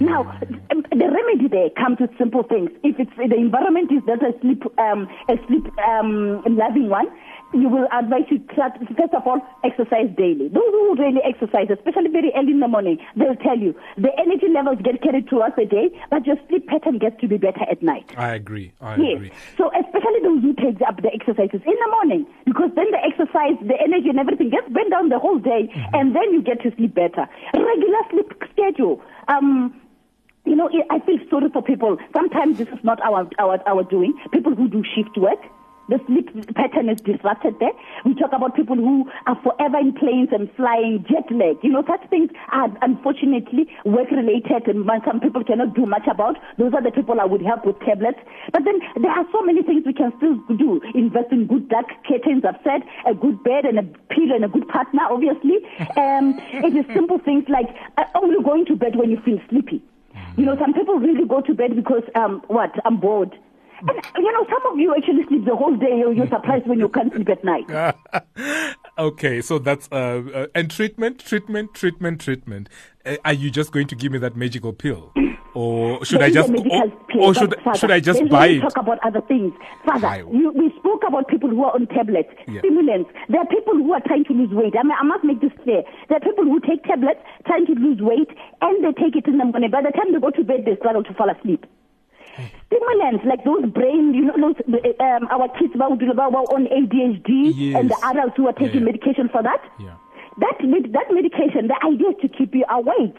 Now, 0.00 0.22
um, 0.70 0.82
the 0.90 1.08
remedy 1.10 1.48
there 1.50 1.70
comes 1.70 1.98
with 2.00 2.10
simple 2.18 2.42
things. 2.42 2.70
If 2.84 2.98
it's 3.00 3.10
the 3.16 3.34
environment 3.36 3.90
is 3.90 4.02
not 4.06 4.22
a 4.22 4.32
sleep 4.40 4.62
um, 4.78 5.08
a 5.28 5.36
sleep 5.46 5.66
um, 5.82 6.42
loving 6.46 6.88
one, 6.88 7.06
you 7.54 7.68
will 7.68 7.88
advise 7.92 8.28
you 8.30 8.38
to 8.38 8.94
first 8.94 9.14
of 9.14 9.26
all 9.26 9.40
exercise 9.64 10.06
daily. 10.16 10.48
Those 10.48 10.70
who 10.70 10.94
really 10.96 11.20
exercise, 11.24 11.66
especially 11.70 12.10
very 12.10 12.30
early 12.36 12.52
in 12.52 12.60
the 12.60 12.68
morning, 12.68 12.98
they'll 13.16 13.34
tell 13.36 13.58
you 13.58 13.74
the 13.96 14.10
energy 14.18 14.46
levels 14.52 14.78
get 14.84 15.02
carried 15.02 15.28
throughout 15.28 15.56
the 15.56 15.64
day, 15.64 15.90
but 16.10 16.26
your 16.26 16.36
sleep 16.48 16.66
pattern 16.68 16.98
gets 16.98 17.18
to 17.20 17.26
be 17.28 17.36
better 17.38 17.62
at 17.70 17.82
night. 17.82 18.12
I 18.16 18.34
agree. 18.34 18.72
I 18.80 18.96
Yes. 18.96 19.16
agree. 19.16 19.32
So 19.56 19.70
especially 19.74 19.87
those 20.22 20.42
who 20.42 20.52
take 20.54 20.80
up 20.86 21.00
the 21.02 21.10
exercises 21.12 21.60
in 21.64 21.76
the 21.76 21.90
morning, 21.90 22.26
because 22.44 22.70
then 22.74 22.90
the 22.90 23.00
exercise, 23.04 23.56
the 23.62 23.76
energy 23.80 24.08
and 24.08 24.18
everything 24.18 24.50
gets 24.50 24.68
burned 24.68 24.90
down 24.90 25.08
the 25.08 25.18
whole 25.18 25.38
day, 25.38 25.70
and 25.92 26.14
then 26.14 26.32
you 26.32 26.42
get 26.42 26.62
to 26.62 26.74
sleep 26.76 26.94
better. 26.94 27.28
Regular 27.54 28.02
sleep 28.10 28.32
schedule. 28.52 29.02
Um, 29.28 29.74
you 30.44 30.56
know, 30.56 30.68
I 30.72 30.96
I 30.96 30.98
feel 31.04 31.18
sorry 31.30 31.50
for 31.50 31.62
people. 31.62 31.98
Sometimes 32.12 32.58
this 32.58 32.68
is 32.68 32.82
not 32.82 33.00
our 33.02 33.28
our 33.38 33.60
our 33.66 33.82
doing. 33.84 34.14
People 34.32 34.54
who 34.54 34.68
do 34.68 34.82
shift 34.94 35.16
work. 35.16 35.40
The 35.88 35.98
sleep 36.06 36.28
pattern 36.54 36.90
is 36.90 37.00
disrupted 37.00 37.58
there. 37.60 37.72
We 38.04 38.14
talk 38.14 38.32
about 38.32 38.54
people 38.54 38.76
who 38.76 39.08
are 39.26 39.40
forever 39.42 39.78
in 39.78 39.94
planes 39.94 40.28
and 40.32 40.52
flying 40.54 41.04
jet 41.08 41.24
lag. 41.32 41.56
You 41.62 41.72
know, 41.72 41.82
such 41.88 42.04
things 42.10 42.30
are 42.52 42.68
unfortunately 42.82 43.68
work 43.86 44.10
related 44.10 44.68
and 44.68 44.84
some 45.06 45.20
people 45.20 45.42
cannot 45.44 45.74
do 45.74 45.86
much 45.86 46.06
about. 46.06 46.36
Those 46.58 46.74
are 46.74 46.82
the 46.82 46.90
people 46.90 47.20
I 47.20 47.24
would 47.24 47.40
help 47.40 47.64
with 47.64 47.80
tablets. 47.80 48.18
But 48.52 48.64
then 48.64 48.80
there 49.00 49.10
are 49.10 49.24
so 49.32 49.40
many 49.40 49.62
things 49.62 49.84
we 49.86 49.94
can 49.94 50.12
still 50.18 50.36
do. 50.56 50.80
Invest 50.94 51.32
in 51.32 51.46
good 51.46 51.68
dark 51.70 51.88
curtains, 52.06 52.44
I've 52.44 52.60
said, 52.62 52.82
a 53.06 53.14
good 53.14 53.42
bed 53.42 53.64
and 53.64 53.78
a 53.78 53.82
pillow 54.12 54.36
and 54.36 54.44
a 54.44 54.48
good 54.48 54.68
partner, 54.68 55.02
obviously. 55.10 55.58
Um, 55.98 56.38
it 56.52 56.76
is 56.76 56.86
simple 56.94 57.18
things 57.18 57.44
like 57.48 57.66
uh, 57.96 58.04
only 58.14 58.42
going 58.42 58.64
to 58.66 58.76
bed 58.76 58.94
when 58.94 59.10
you 59.10 59.20
feel 59.24 59.40
sleepy. 59.48 59.82
You 60.36 60.44
know, 60.44 60.56
some 60.58 60.72
people 60.72 60.94
really 60.94 61.26
go 61.26 61.40
to 61.40 61.54
bed 61.54 61.74
because, 61.74 62.04
um, 62.14 62.42
what, 62.46 62.72
I'm 62.84 62.98
bored. 62.98 63.36
And, 63.80 64.04
you 64.16 64.32
know, 64.32 64.44
some 64.48 64.72
of 64.72 64.78
you 64.78 64.94
actually 64.96 65.26
sleep 65.28 65.44
the 65.44 65.54
whole 65.54 65.76
day. 65.76 65.98
You're, 65.98 66.12
you're 66.12 66.28
surprised 66.28 66.66
when 66.66 66.78
you 66.78 66.88
can't 66.88 67.12
sleep 67.12 67.28
at 67.28 67.44
night. 67.44 67.70
okay, 68.98 69.40
so 69.40 69.58
that's, 69.58 69.88
uh, 69.92 70.22
uh, 70.34 70.46
and 70.54 70.70
treatment, 70.70 71.20
treatment, 71.20 71.74
treatment, 71.74 72.20
treatment. 72.20 72.68
Uh, 73.06 73.16
are 73.24 73.32
you 73.32 73.50
just 73.50 73.70
going 73.72 73.86
to 73.86 73.94
give 73.94 74.12
me 74.12 74.18
that 74.18 74.36
magical 74.36 74.72
pill? 74.72 75.12
Or 75.54 76.04
should 76.04 76.22
I 76.22 76.30
just, 76.30 76.50
or, 76.50 77.18
or 77.18 77.34
should, 77.34 77.54
Father, 77.64 77.78
should 77.78 77.90
I 77.90 78.00
just 78.00 78.28
buy 78.28 78.46
it? 78.46 78.60
talk 78.60 78.76
about 78.76 78.98
other 79.04 79.20
things. 79.22 79.52
Father, 79.84 80.22
you, 80.30 80.52
we 80.54 80.72
spoke 80.78 81.02
about 81.06 81.26
people 81.28 81.48
who 81.48 81.64
are 81.64 81.74
on 81.74 81.86
tablets, 81.88 82.28
yeah. 82.46 82.60
stimulants. 82.60 83.10
There 83.28 83.40
are 83.40 83.46
people 83.46 83.74
who 83.74 83.92
are 83.92 84.02
trying 84.06 84.24
to 84.24 84.34
lose 84.34 84.50
weight. 84.52 84.74
I, 84.78 84.82
mean, 84.82 84.94
I 85.00 85.04
must 85.04 85.24
make 85.24 85.40
this 85.40 85.50
clear. 85.64 85.82
There 86.08 86.18
are 86.18 86.20
people 86.20 86.44
who 86.44 86.60
take 86.60 86.84
tablets, 86.84 87.20
trying 87.46 87.66
to 87.66 87.74
lose 87.74 87.98
weight, 88.00 88.28
and 88.60 88.84
they 88.84 88.92
take 89.02 89.16
it 89.16 89.26
in 89.26 89.38
the 89.38 89.46
morning. 89.46 89.70
By 89.70 89.82
the 89.82 89.90
time 89.90 90.12
they 90.12 90.20
go 90.20 90.30
to 90.30 90.44
bed, 90.44 90.64
they 90.64 90.76
struggle 90.76 91.02
to 91.02 91.14
fall 91.14 91.30
asleep 91.30 91.66
stimulants 92.66 93.24
like 93.24 93.44
those 93.44 93.64
brain, 93.70 94.14
you 94.14 94.24
know, 94.26 94.36
those, 94.36 94.58
um, 95.00 95.28
our 95.30 95.48
kids 95.58 95.74
who 95.74 95.82
are 95.82 95.90
on 95.90 96.66
ADHD 96.66 97.52
yes. 97.54 97.78
and 97.78 97.90
the 97.90 97.98
adults 98.04 98.36
who 98.36 98.46
are 98.46 98.52
taking 98.52 98.80
yeah, 98.80 98.92
yeah. 98.92 98.92
medication 98.92 99.28
for 99.28 99.42
that. 99.42 99.62
Yeah. 99.78 99.94
That 100.38 100.58
that 100.92 101.10
medication, 101.10 101.66
the 101.66 101.78
idea 101.84 102.10
is 102.10 102.16
to 102.22 102.28
keep 102.28 102.54
you 102.54 102.64
awake. 102.70 103.16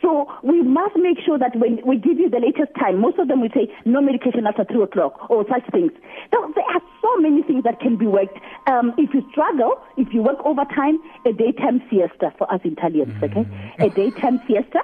So 0.00 0.26
we 0.42 0.62
must 0.62 0.96
make 0.96 1.18
sure 1.24 1.38
that 1.38 1.56
when 1.56 1.80
we 1.84 1.98
give 1.98 2.18
you 2.18 2.30
the 2.30 2.38
latest 2.38 2.72
time, 2.78 3.00
most 3.00 3.18
of 3.18 3.28
them 3.28 3.40
will 3.40 3.50
say 3.52 3.68
no 3.84 4.00
medication 4.00 4.46
after 4.46 4.64
three 4.64 4.82
o'clock 4.82 5.28
or 5.28 5.44
such 5.50 5.66
things. 5.72 5.92
There 6.30 6.40
are 6.40 6.82
so 7.02 7.16
many 7.18 7.42
things 7.42 7.64
that 7.64 7.80
can 7.80 7.96
be 7.96 8.06
worked. 8.06 8.38
Um, 8.66 8.94
if 8.96 9.12
you 9.12 9.26
struggle, 9.30 9.82
if 9.96 10.14
you 10.14 10.22
work 10.22 10.38
overtime, 10.44 10.98
a 11.26 11.32
daytime 11.32 11.82
siesta 11.90 12.32
for 12.38 12.50
us 12.52 12.60
Italians, 12.64 13.12
okay? 13.22 13.42
Mm-hmm. 13.42 13.82
A 13.82 13.90
daytime 13.90 14.40
siesta 14.46 14.80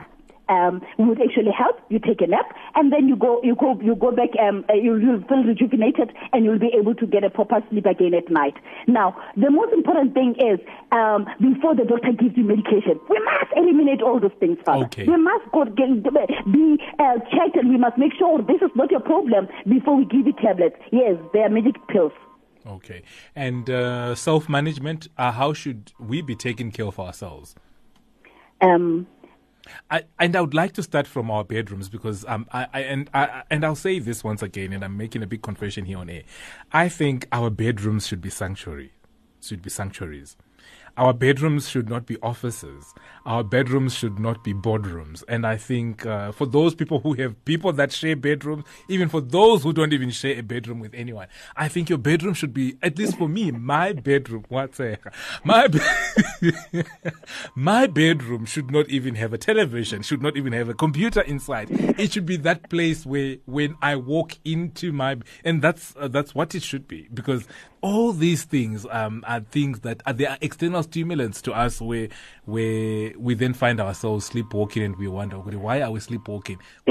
um, 0.48 0.82
would 0.98 1.20
actually 1.20 1.52
help. 1.56 1.80
You 1.88 1.98
take 1.98 2.20
a 2.20 2.26
nap, 2.26 2.54
and 2.74 2.92
then 2.92 3.08
you 3.08 3.16
go, 3.16 3.40
you 3.42 3.54
go, 3.54 3.78
you 3.80 3.94
go 3.94 4.10
back. 4.10 4.30
Um, 4.40 4.64
uh, 4.68 4.74
you, 4.74 4.96
you'll 4.96 5.22
feel 5.28 5.44
rejuvenated, 5.44 6.12
and 6.32 6.44
you'll 6.44 6.58
be 6.58 6.72
able 6.78 6.94
to 6.94 7.06
get 7.06 7.24
a 7.24 7.30
proper 7.30 7.62
sleep 7.70 7.86
again 7.86 8.14
at 8.14 8.30
night. 8.30 8.54
Now, 8.86 9.16
the 9.36 9.50
most 9.50 9.72
important 9.72 10.14
thing 10.14 10.34
is 10.38 10.58
um, 10.92 11.26
before 11.40 11.74
the 11.74 11.84
doctor 11.84 12.12
gives 12.12 12.36
you 12.36 12.44
medication, 12.44 13.00
we 13.08 13.18
must 13.20 13.52
eliminate 13.56 14.02
all 14.02 14.20
those 14.20 14.36
things, 14.38 14.58
Father. 14.64 14.86
Okay. 14.86 15.04
We 15.04 15.16
must 15.16 15.50
go 15.52 15.64
get, 15.64 16.02
be 16.52 16.78
uh, 16.98 17.18
checked, 17.30 17.56
and 17.56 17.70
we 17.70 17.78
must 17.78 17.98
make 17.98 18.12
sure 18.18 18.38
this 18.42 18.62
is 18.62 18.70
not 18.74 18.90
your 18.90 19.00
problem 19.00 19.48
before 19.68 19.96
we 19.96 20.04
give 20.04 20.26
you 20.26 20.32
tablets. 20.32 20.76
Yes, 20.92 21.16
they 21.32 21.40
are 21.40 21.50
magic 21.50 21.76
pills. 21.88 22.12
Okay, 22.66 23.02
and 23.36 23.70
uh, 23.70 24.14
self 24.16 24.48
management. 24.48 25.06
Uh, 25.16 25.30
how 25.30 25.52
should 25.52 25.92
we 26.00 26.20
be 26.20 26.34
taking 26.34 26.72
care 26.72 26.86
of 26.86 26.98
ourselves? 26.98 27.54
Um, 28.60 29.06
I, 29.90 30.04
and 30.18 30.36
I 30.36 30.40
would 30.40 30.54
like 30.54 30.72
to 30.72 30.82
start 30.82 31.06
from 31.06 31.30
our 31.30 31.44
bedrooms 31.44 31.88
because 31.88 32.24
um, 32.26 32.46
I, 32.52 32.66
I 32.72 32.80
and 32.80 33.10
I, 33.14 33.42
and 33.50 33.64
I'll 33.64 33.74
say 33.74 33.98
this 33.98 34.24
once 34.24 34.42
again, 34.42 34.72
and 34.72 34.84
I'm 34.84 34.96
making 34.96 35.22
a 35.22 35.26
big 35.26 35.42
confession 35.42 35.84
here 35.84 35.98
on 35.98 36.08
air. 36.10 36.22
I 36.72 36.88
think 36.88 37.26
our 37.32 37.50
bedrooms 37.50 38.06
should 38.06 38.20
be 38.20 38.30
sanctuary, 38.30 38.92
should 39.40 39.62
be 39.62 39.70
sanctuaries. 39.70 40.36
Our 40.96 41.12
bedrooms 41.12 41.68
should 41.68 41.90
not 41.90 42.06
be 42.06 42.16
offices. 42.22 42.94
Our 43.26 43.44
bedrooms 43.44 43.94
should 43.94 44.18
not 44.18 44.42
be 44.42 44.54
boardrooms. 44.54 45.22
And 45.28 45.46
I 45.46 45.58
think 45.58 46.06
uh, 46.06 46.32
for 46.32 46.46
those 46.46 46.74
people 46.74 47.00
who 47.00 47.12
have 47.14 47.44
people 47.44 47.72
that 47.74 47.92
share 47.92 48.16
bedrooms, 48.16 48.64
even 48.88 49.10
for 49.10 49.20
those 49.20 49.62
who 49.62 49.74
don't 49.74 49.92
even 49.92 50.10
share 50.10 50.38
a 50.38 50.42
bedroom 50.42 50.80
with 50.80 50.94
anyone, 50.94 51.26
I 51.54 51.68
think 51.68 51.90
your 51.90 51.98
bedroom 51.98 52.32
should 52.32 52.54
be, 52.54 52.78
at 52.82 52.98
least 52.98 53.18
for 53.18 53.28
me, 53.28 53.50
my 53.50 53.92
bedroom. 53.92 54.44
What's 54.48 54.80
My, 55.44 55.68
be- 55.68 55.80
my 57.54 57.86
bedroom 57.86 58.46
should 58.46 58.70
not 58.70 58.88
even 58.88 59.16
have 59.16 59.34
a 59.34 59.38
television, 59.38 60.02
should 60.02 60.22
not 60.22 60.36
even 60.36 60.54
have 60.54 60.70
a 60.70 60.74
computer 60.74 61.20
inside. 61.20 61.68
It 61.70 62.12
should 62.12 62.26
be 62.26 62.36
that 62.38 62.70
place 62.70 63.04
where 63.04 63.36
when 63.44 63.76
I 63.82 63.96
walk 63.96 64.38
into 64.44 64.92
my, 64.92 65.18
and 65.44 65.60
that's, 65.60 65.94
uh, 65.98 66.08
that's 66.08 66.34
what 66.34 66.54
it 66.54 66.62
should 66.62 66.88
be 66.88 67.08
because 67.12 67.46
all 67.82 68.12
these 68.12 68.44
things 68.44 68.86
um, 68.90 69.22
are 69.26 69.40
things 69.40 69.80
that 69.80 70.02
are, 70.06 70.12
they 70.12 70.26
are 70.26 70.38
external 70.40 70.82
stimulants 70.86 71.42
to 71.42 71.52
us 71.52 71.80
where 71.80 72.08
where 72.44 73.12
we 73.18 73.34
then 73.34 73.54
find 73.54 73.80
ourselves 73.80 74.26
sleepwalking 74.26 74.82
and 74.82 74.96
we 74.96 75.08
wonder 75.08 75.36
why 75.36 75.82
are 75.82 75.90
we 75.90 76.00
sleepwalking 76.00 76.58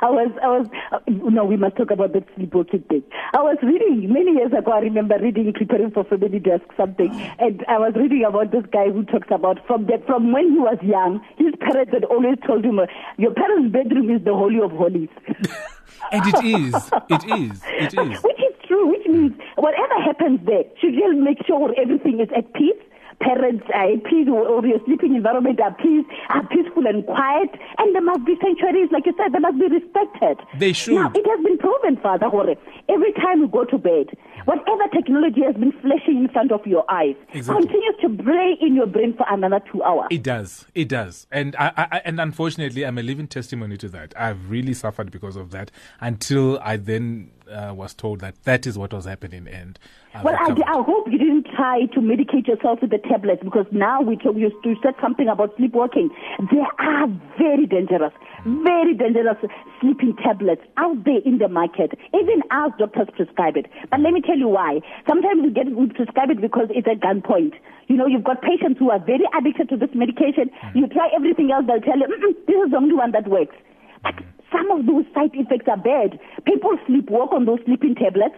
I 0.00 0.10
was, 0.10 0.30
I 0.42 0.46
was, 0.46 0.66
uh, 0.92 0.98
no, 1.08 1.44
we 1.44 1.56
must 1.56 1.76
talk 1.76 1.90
about 1.90 2.12
that 2.12 2.24
sleepwalking 2.36 2.82
thing. 2.88 3.02
I 3.34 3.42
was 3.42 3.58
reading 3.62 4.12
many 4.12 4.32
years 4.32 4.52
ago. 4.52 4.70
I 4.72 4.78
remember 4.78 5.18
reading, 5.20 5.52
preparing 5.52 5.90
for 5.90 6.04
Family 6.04 6.38
Desk 6.38 6.64
something, 6.76 7.10
and 7.38 7.64
I 7.68 7.78
was 7.78 7.92
reading 7.96 8.24
about 8.24 8.52
this 8.52 8.64
guy 8.72 8.90
who 8.90 9.04
talks 9.04 9.28
about 9.30 9.58
from 9.66 9.86
the, 9.86 10.00
from 10.06 10.32
when 10.32 10.52
he 10.52 10.58
was 10.58 10.78
young, 10.82 11.20
his 11.36 11.52
parents 11.60 11.92
had 11.92 12.04
always 12.04 12.38
told 12.46 12.64
him, 12.64 12.78
"Your 13.18 13.34
parents' 13.34 13.72
bedroom 13.72 14.08
is 14.10 14.22
the 14.24 14.34
holy 14.34 14.60
of 14.60 14.70
holies." 14.70 15.10
and 16.12 16.22
it 16.26 16.44
is, 16.44 16.74
it 17.10 17.24
is, 17.28 17.60
it 17.66 17.94
is. 17.98 18.22
Which 18.22 18.38
is 18.38 18.54
true. 18.68 18.86
Which 18.92 19.06
hmm. 19.06 19.12
means 19.12 19.32
whatever 19.56 19.96
happens 20.04 20.40
there, 20.44 20.64
should 20.80 20.94
really 20.94 21.16
make 21.16 21.44
sure 21.46 21.74
everything 21.80 22.20
is 22.20 22.28
at 22.36 22.52
peace. 22.54 22.76
Parents 23.20 23.64
are 23.74 23.90
at 23.92 24.04
peace 24.04 24.28
or 24.30 24.64
your 24.64 24.78
sleeping 24.86 25.16
environment 25.16 25.58
are 25.60 25.74
peace 25.74 26.06
are 26.28 26.46
peaceful 26.46 26.86
and 26.86 27.04
quiet 27.04 27.50
and 27.78 27.92
there 27.92 28.02
must 28.02 28.24
be 28.24 28.36
sanctuaries 28.40 28.92
like 28.92 29.06
you 29.06 29.14
said 29.18 29.32
they 29.32 29.40
must 29.40 29.58
be 29.58 29.66
respected. 29.66 30.38
They 30.56 30.72
should. 30.72 30.94
Now 30.94 31.10
it 31.12 31.26
has 31.26 31.44
been 31.44 31.58
proven 31.58 31.96
father 31.96 32.28
Hore, 32.28 32.54
every 32.88 33.12
time 33.14 33.40
you 33.40 33.48
go 33.48 33.64
to 33.64 33.76
bed 33.76 34.14
whatever 34.48 34.88
technology 34.94 35.42
has 35.44 35.54
been 35.56 35.72
flashing 35.82 36.24
in 36.24 36.28
front 36.32 36.50
of 36.52 36.66
your 36.66 36.82
eyes 36.90 37.14
exactly. 37.34 37.66
continues 37.66 37.94
to 38.00 38.22
play 38.22 38.56
in 38.62 38.74
your 38.74 38.86
brain 38.86 39.14
for 39.14 39.26
another 39.28 39.60
two 39.70 39.82
hours. 39.82 40.06
It 40.10 40.22
does. 40.22 40.64
It 40.74 40.88
does. 40.88 41.26
And 41.30 41.54
I, 41.56 41.72
I 41.76 42.00
and 42.06 42.18
unfortunately 42.18 42.86
i'm 42.86 42.96
a 42.96 43.02
living 43.02 43.28
testimony 43.28 43.76
to 43.76 43.88
that. 43.90 44.14
I've 44.16 44.48
really 44.48 44.72
suffered 44.72 45.10
because 45.10 45.36
of 45.36 45.50
that 45.50 45.70
until 46.00 46.58
i 46.60 46.78
then 46.78 47.30
uh, 47.50 47.74
was 47.74 47.92
told 47.92 48.20
that 48.20 48.42
that 48.44 48.66
is 48.66 48.78
what 48.78 48.92
was 48.92 49.04
happening 49.04 49.46
and 49.48 49.78
well, 50.22 50.34
I, 50.34 50.50
I, 50.66 50.82
hope 50.82 51.06
you 51.10 51.18
didn't 51.18 51.46
try 51.54 51.86
to 51.94 52.00
medicate 52.00 52.46
yourself 52.46 52.80
with 52.82 52.90
the 52.90 52.98
tablets 52.98 53.42
because 53.42 53.66
now 53.70 54.02
we 54.02 54.16
told 54.16 54.36
you 54.36 54.50
to 54.50 54.74
said 54.82 54.94
something 55.00 55.28
about 55.28 55.56
sleepwalking. 55.56 56.10
They 56.50 56.62
are 56.78 57.06
very 57.38 57.66
dangerous, 57.66 58.12
very 58.44 58.94
dangerous 58.94 59.36
sleeping 59.80 60.16
tablets 60.22 60.62
out 60.76 61.04
there 61.04 61.20
in 61.24 61.38
the 61.38 61.48
market. 61.48 61.92
Even 62.14 62.42
our 62.50 62.70
doctors 62.78 63.08
prescribe 63.16 63.56
it. 63.56 63.66
But 63.90 64.00
let 64.00 64.12
me 64.12 64.20
tell 64.20 64.38
you 64.38 64.48
why. 64.48 64.80
Sometimes 65.08 65.42
we 65.42 65.50
get 65.50 65.70
we 65.70 65.86
prescribe 65.86 66.30
it 66.30 66.40
because 66.40 66.68
it's 66.70 66.88
at 66.88 67.00
gunpoint. 67.00 67.54
You 67.88 67.96
know, 67.96 68.06
you've 68.06 68.24
got 68.24 68.42
patients 68.42 68.78
who 68.78 68.90
are 68.90 69.00
very 69.00 69.24
addicted 69.36 69.68
to 69.70 69.76
this 69.76 69.90
medication. 69.94 70.50
You 70.74 70.88
try 70.88 71.08
everything 71.14 71.50
else, 71.50 71.64
they'll 71.66 71.80
tell 71.80 71.98
you, 71.98 72.06
this 72.46 72.56
is 72.66 72.70
the 72.70 72.76
only 72.76 72.94
one 72.94 73.12
that 73.12 73.28
works. 73.28 73.56
But 74.02 74.14
some 74.52 74.70
of 74.70 74.86
those 74.86 75.04
side 75.14 75.32
effects 75.34 75.68
are 75.68 75.76
bad. 75.76 76.18
People 76.44 76.76
sleepwalk 76.88 77.32
on 77.32 77.44
those 77.44 77.60
sleeping 77.64 77.94
tablets 77.94 78.36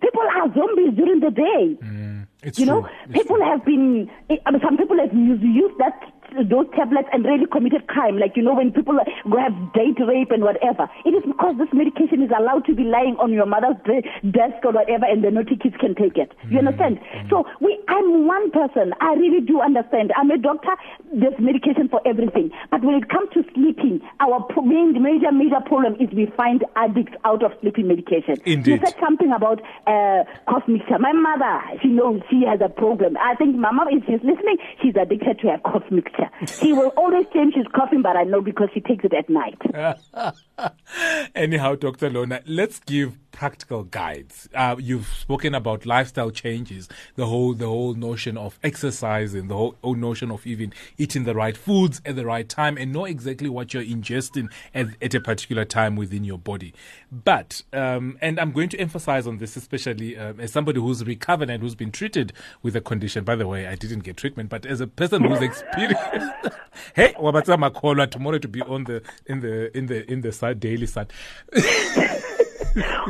people 0.00 0.22
are 0.22 0.52
zombies 0.54 0.94
during 0.96 1.20
the 1.20 1.30
day. 1.30 1.76
Mm, 1.82 2.26
you 2.58 2.66
know, 2.66 2.88
people 3.12 3.36
true. 3.36 3.44
have 3.44 3.64
been, 3.64 4.10
I 4.46 4.50
mean, 4.50 4.60
some 4.62 4.76
people 4.76 4.98
have 4.98 5.12
used 5.12 5.78
that 5.78 6.00
those 6.48 6.66
tablets 6.76 7.08
and 7.12 7.24
really 7.24 7.46
committed 7.46 7.86
crime. 7.88 8.18
Like, 8.18 8.36
you 8.36 8.42
know, 8.42 8.54
when 8.54 8.72
people 8.72 8.98
go 8.98 9.38
have 9.38 9.54
date 9.72 9.98
rape 10.00 10.30
and 10.30 10.42
whatever. 10.42 10.88
It 11.04 11.14
is 11.14 11.24
because 11.24 11.56
this 11.58 11.68
medication 11.72 12.22
is 12.22 12.30
allowed 12.34 12.64
to 12.66 12.74
be 12.74 12.84
lying 12.84 13.16
on 13.20 13.32
your 13.32 13.46
mother's 13.46 13.76
desk 13.84 14.60
or 14.64 14.72
whatever 14.72 15.06
and 15.06 15.22
the 15.22 15.30
naughty 15.30 15.56
kids 15.56 15.76
can 15.80 15.94
take 15.94 16.16
it. 16.16 16.32
You 16.48 16.58
mm. 16.58 16.66
understand? 16.66 16.98
Mm. 16.98 17.30
So 17.30 17.46
we, 17.60 17.78
I'm 17.88 18.26
one 18.26 18.50
person. 18.50 18.92
I 19.00 19.14
really 19.14 19.40
do 19.40 19.60
understand. 19.60 20.12
I'm 20.16 20.30
a 20.30 20.38
doctor. 20.38 20.74
There's 21.12 21.38
medication 21.38 21.88
for 21.88 22.00
everything. 22.06 22.50
But 22.70 22.82
when 22.82 22.96
it 22.96 23.08
comes 23.08 23.30
to 23.34 23.44
sleeping, 23.54 24.00
our 24.20 24.44
main, 24.64 25.00
major, 25.02 25.32
major 25.32 25.60
problem 25.64 25.94
is 26.00 26.08
we 26.12 26.26
find 26.36 26.64
addicts 26.76 27.14
out 27.24 27.42
of 27.42 27.52
sleeping 27.60 27.88
medication. 27.88 28.36
Indeed. 28.44 28.66
You 28.66 28.78
said 28.84 28.96
something 29.00 29.32
about 29.32 29.60
uh, 29.86 30.24
cough 30.48 30.66
mixture. 30.66 30.98
My 30.98 31.12
mother, 31.12 31.60
she 31.82 31.88
knows 31.88 32.20
she 32.30 32.42
has 32.48 32.60
a 32.60 32.68
problem. 32.68 33.16
I 33.18 33.34
think 33.36 33.56
my 33.56 33.70
mom, 33.70 33.88
if 33.90 34.04
she's 34.06 34.22
listening, 34.24 34.58
she's 34.82 34.94
addicted 34.96 35.38
to 35.40 35.48
her 35.48 35.58
cough 35.64 35.84
mixture. 35.90 36.17
She 36.60 36.72
will 36.72 36.92
always 36.96 37.26
claim 37.32 37.52
she's 37.52 37.66
coughing, 37.74 38.02
but 38.02 38.16
I 38.16 38.24
know 38.24 38.40
because 38.40 38.68
he 38.72 38.80
takes 38.80 39.04
it 39.04 39.12
at 39.14 39.28
night. 39.28 39.60
Anyhow, 41.34 41.74
Dr. 41.74 42.10
Lorna, 42.10 42.42
let's 42.46 42.80
give 42.80 43.18
practical 43.38 43.84
guides. 43.84 44.48
Uh, 44.52 44.74
you've 44.80 45.06
spoken 45.06 45.54
about 45.54 45.86
lifestyle 45.86 46.30
changes, 46.30 46.88
the 47.14 47.26
whole 47.26 47.54
the 47.54 47.66
whole 47.66 47.94
notion 47.94 48.36
of 48.36 48.58
exercising, 48.64 49.46
the 49.46 49.54
whole, 49.54 49.76
whole 49.82 49.94
notion 49.94 50.32
of 50.32 50.44
even 50.44 50.72
eating 50.96 51.22
the 51.22 51.34
right 51.34 51.56
foods 51.56 52.00
at 52.04 52.16
the 52.16 52.26
right 52.26 52.48
time, 52.48 52.76
and 52.76 52.92
know 52.92 53.04
exactly 53.04 53.48
what 53.48 53.72
you're 53.72 53.84
ingesting 53.84 54.50
at, 54.74 54.88
at 55.00 55.14
a 55.14 55.20
particular 55.20 55.64
time 55.64 55.94
within 55.94 56.24
your 56.24 56.38
body. 56.38 56.74
But 57.12 57.62
um, 57.72 58.18
and 58.20 58.40
I'm 58.40 58.50
going 58.50 58.70
to 58.70 58.78
emphasize 58.78 59.26
on 59.26 59.38
this, 59.38 59.56
especially 59.56 60.18
uh, 60.18 60.32
as 60.38 60.52
somebody 60.52 60.80
who's 60.80 61.04
recovered 61.04 61.48
and 61.48 61.62
who's 61.62 61.76
been 61.76 61.92
treated 61.92 62.32
with 62.62 62.74
a 62.74 62.80
condition. 62.80 63.22
By 63.22 63.36
the 63.36 63.46
way, 63.46 63.68
I 63.68 63.76
didn't 63.76 64.00
get 64.00 64.16
treatment, 64.16 64.48
but 64.48 64.66
as 64.66 64.80
a 64.80 64.88
person 64.88 65.22
who's 65.22 65.40
experienced, 65.50 66.02
hey, 66.94 67.14
Wabatama 67.18 67.72
Kola 67.72 68.08
tomorrow 68.08 68.38
to 68.38 68.48
be 68.48 68.62
on 68.62 68.84
the 68.84 69.02
in 69.26 69.40
the 69.40 69.76
in 69.76 69.86
the 69.86 70.10
in 70.10 70.22
the 70.22 70.32
side, 70.32 70.47
daily 70.54 70.86
sun. 70.86 71.08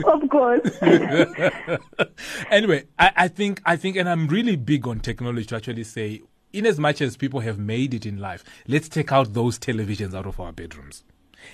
of 0.06 0.28
course. 0.30 0.82
anyway, 2.50 2.84
I, 2.98 3.12
I 3.16 3.28
think 3.28 3.60
I 3.64 3.76
think, 3.76 3.96
and 3.96 4.08
I'm 4.08 4.28
really 4.28 4.56
big 4.56 4.86
on 4.86 5.00
technology 5.00 5.46
to 5.46 5.56
actually 5.56 5.84
say, 5.84 6.22
in 6.52 6.66
as 6.66 6.78
much 6.78 7.00
as 7.00 7.16
people 7.16 7.40
have 7.40 7.58
made 7.58 7.94
it 7.94 8.06
in 8.06 8.18
life, 8.18 8.44
let's 8.66 8.88
take 8.88 9.12
out 9.12 9.34
those 9.34 9.58
televisions 9.58 10.14
out 10.14 10.26
of 10.26 10.40
our 10.40 10.52
bedrooms. 10.52 11.04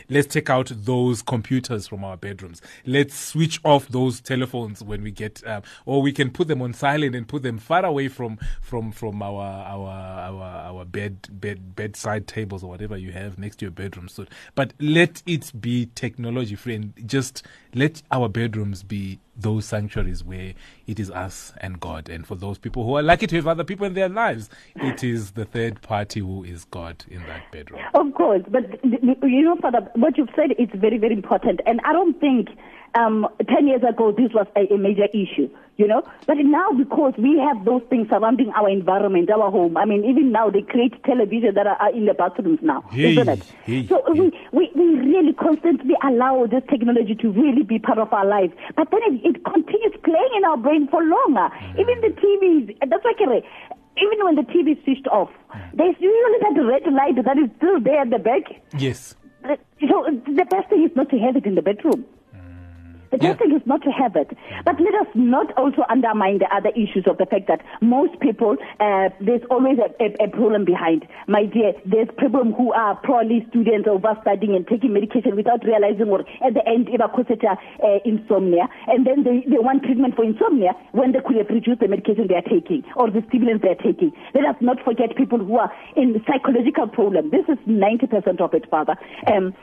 Let's 0.09 0.27
take 0.27 0.51
out 0.51 0.71
those 0.75 1.23
computers 1.23 1.89
from 1.89 2.05
our 2.05 2.17
bedrooms. 2.17 2.61
Let's 2.87 3.15
switch 3.15 3.61
off 3.65 3.89
those 3.89 4.21
telephones 4.21 4.83
when 4.83 5.03
we 5.03 5.11
get, 5.11 5.47
um, 5.47 5.63
or 5.87 6.03
we 6.03 6.13
can 6.13 6.31
put 6.31 6.49
them 6.49 6.63
on 6.63 6.75
silent 6.75 7.15
and 7.15 7.27
put 7.27 7.43
them 7.43 7.59
far 7.59 7.85
away 7.85 8.09
from 8.09 8.39
from 8.61 8.93
from 8.93 9.23
our 9.23 9.43
our 9.43 9.91
our 9.91 10.43
our 10.43 10.85
bed 10.85 11.29
bed 11.31 11.77
bedside 11.77 12.27
tables 12.27 12.63
or 12.63 12.71
whatever 12.71 12.97
you 12.97 13.13
have 13.13 13.39
next 13.39 13.57
to 13.57 13.67
your 13.67 13.73
bedroom. 13.73 14.09
So, 14.09 14.27
but 14.55 14.73
let 14.79 15.23
it 15.27 15.53
be 15.61 15.87
technology 15.95 16.55
free 16.55 16.75
and 16.75 16.93
just 17.07 17.45
let 17.75 18.03
our 18.11 18.29
bedrooms 18.29 18.83
be 18.83 19.19
those 19.37 19.65
sanctuaries 19.65 20.23
where 20.23 20.55
it 20.87 21.01
is 21.01 21.11
us 21.11 21.53
and 21.61 21.81
God. 21.81 22.09
And 22.09 22.27
for 22.27 22.35
those 22.35 22.59
people 22.59 22.85
who 22.85 22.97
are 22.97 23.03
lucky 23.03 23.27
to 23.27 23.37
have 23.37 23.47
other 23.47 23.65
people 23.65 23.87
in 23.87 23.95
their 23.95 24.09
lives, 24.09 24.49
it 24.77 25.03
is 25.03 25.33
the 25.33 25.45
third 25.45 25.83
party 25.83 26.21
who 26.21 26.45
is 26.45 26.65
God 26.67 27.05
in 27.09 27.23
that 27.27 27.51
bedroom. 27.51 27.81
Of 27.95 28.15
course, 28.15 28.43
but 28.49 28.63
you 28.85 29.43
know, 29.43 29.57
Father, 29.57 29.89
what 29.95 30.17
you've 30.17 30.31
said 30.37 30.53
is 30.59 30.69
very, 30.75 30.99
very 30.99 31.15
important. 31.15 31.61
And 31.67 31.81
I 31.85 31.93
don't 31.93 32.19
think 32.21 32.49
um, 32.95 33.27
10 33.49 33.67
years 33.67 33.83
ago 33.83 34.13
this 34.13 34.33
was 34.33 34.47
a, 34.57 34.73
a 34.73 34.79
major 34.79 35.07
issue 35.13 35.51
you 35.77 35.87
know. 35.87 36.03
But 36.27 36.37
now 36.39 36.71
because 36.73 37.15
we 37.19 37.39
have 37.39 37.65
those 37.65 37.83
things 37.91 38.09
surrounding 38.09 38.51
our 38.51 38.69
environment, 38.69 39.31
our 39.31 39.51
home, 39.51 39.77
I 39.77 39.85
mean, 39.85 40.05
even 40.05 40.33
now 40.33 40.51
they 40.51 40.63
create 40.63 41.03
television 41.05 41.55
that 41.55 41.67
are, 41.67 41.77
are 41.77 41.93
in 41.93 42.07
the 42.07 42.15
bathrooms 42.15 42.61
now, 42.63 42.83
hey, 42.91 43.13
isn't 43.13 43.29
it? 43.29 43.43
Hey, 43.65 43.87
so 43.87 44.03
hey. 44.07 44.21
We, 44.21 44.33
we, 44.53 44.71
we 44.75 44.85
really 45.01 45.33
constantly 45.33 45.95
allow 46.03 46.47
this 46.47 46.63
technology 46.71 47.15
to 47.17 47.31
really 47.31 47.63
be 47.65 47.79
part 47.79 47.99
of 47.99 48.13
our 48.13 48.27
life. 48.27 48.53
But 48.77 48.91
then 48.91 49.01
it, 49.07 49.37
it 49.37 49.45
continues 49.45 49.95
playing 50.05 50.33
in 50.37 50.45
our 50.45 50.57
brain 50.57 50.89
for 50.91 51.03
longer. 51.03 51.49
Mm. 51.51 51.81
Even 51.81 52.01
the 52.01 52.13
TVs, 52.15 52.79
that's 52.89 53.05
like 53.05 53.21
a, 53.21 53.43
even 53.97 54.25
when 54.25 54.37
the 54.37 54.43
TV 54.43 54.77
is 54.77 54.85
switched 54.85 55.09
off, 55.09 55.31
mm. 55.55 55.61
there's 55.75 55.97
usually 55.99 56.39
that 56.41 56.61
red 56.63 56.93
light 56.93 57.25
that 57.25 57.39
is 57.39 57.51
still 57.57 57.81
there 57.81 58.01
at 58.01 58.11
the 58.11 58.19
back. 58.19 58.43
Yes. 58.77 59.15
So 59.45 60.07
the 60.25 60.47
best 60.49 60.71
thing 60.71 60.85
is 60.85 60.97
not 60.97 61.11
to 61.11 61.19
have 61.19 61.37
it 61.37 61.45
in 61.45 61.55
the 61.55 61.63
bedroom. 61.63 62.07
The 63.15 63.23
Yeah. 63.23 63.35
testing 63.35 63.55
is 63.55 63.63
not 63.65 63.83
to 63.83 63.91
have 63.93 64.17
it. 64.17 64.37
But 64.65 64.81
let 64.81 64.95
us 64.95 65.07
not 65.15 65.57
also 65.57 65.85
undermine 65.89 66.39
the 66.39 66.51
other 66.53 66.71
issues 66.75 67.07
of 67.07 67.17
the 67.19 67.27
fact 67.27 67.47
that 67.47 67.61
most 67.81 68.19
people, 68.19 68.57
uh, 68.81 69.11
there's 69.21 69.43
always 69.51 69.79
a, 69.79 69.87
a, 70.03 70.27
a 70.27 70.29
problem 70.29 70.65
behind. 70.65 71.07
My 71.29 71.45
dear, 71.47 71.75
there's 71.87 72.09
people 72.19 72.43
who 72.43 72.73
are 72.73 72.97
probably 72.97 73.47
students 73.51 73.87
overstudying 73.87 74.57
and 74.57 74.67
taking 74.67 74.93
medication 74.93 75.37
without 75.37 75.63
realizing 75.65 76.09
or 76.11 76.21
at 76.43 76.55
the 76.55 76.67
end, 76.67 76.89
it 76.91 77.01
causes 77.15 77.39
uh, 77.47 77.99
insomnia. 78.05 78.67
And 78.89 79.07
then 79.07 79.23
they, 79.23 79.45
they 79.47 79.63
want 79.63 79.85
treatment 79.85 80.17
for 80.17 80.25
insomnia 80.25 80.73
when 80.91 81.13
they 81.13 81.21
could 81.21 81.37
have 81.37 81.49
reduced 81.51 81.81
the 81.81 81.89
medication 81.89 82.27
they 82.27 82.35
are 82.35 82.43
taking 82.51 82.83
or 82.97 83.11
the 83.13 83.23
stimulants 83.29 83.63
they 83.63 83.71
are 83.71 83.83
taking. 83.83 84.11
Let 84.35 84.45
us 84.45 84.57
not 84.61 84.83
forget 84.85 85.15
people 85.15 85.39
who 85.39 85.57
are 85.59 85.71
in 85.95 86.19
psychological 86.27 86.89
problem. 86.89 87.31
This 87.31 87.47
is 87.49 87.59
90% 87.69 88.41
of 88.41 88.55
it, 88.55 88.69
Father. 88.69 88.97
Um, 89.31 89.55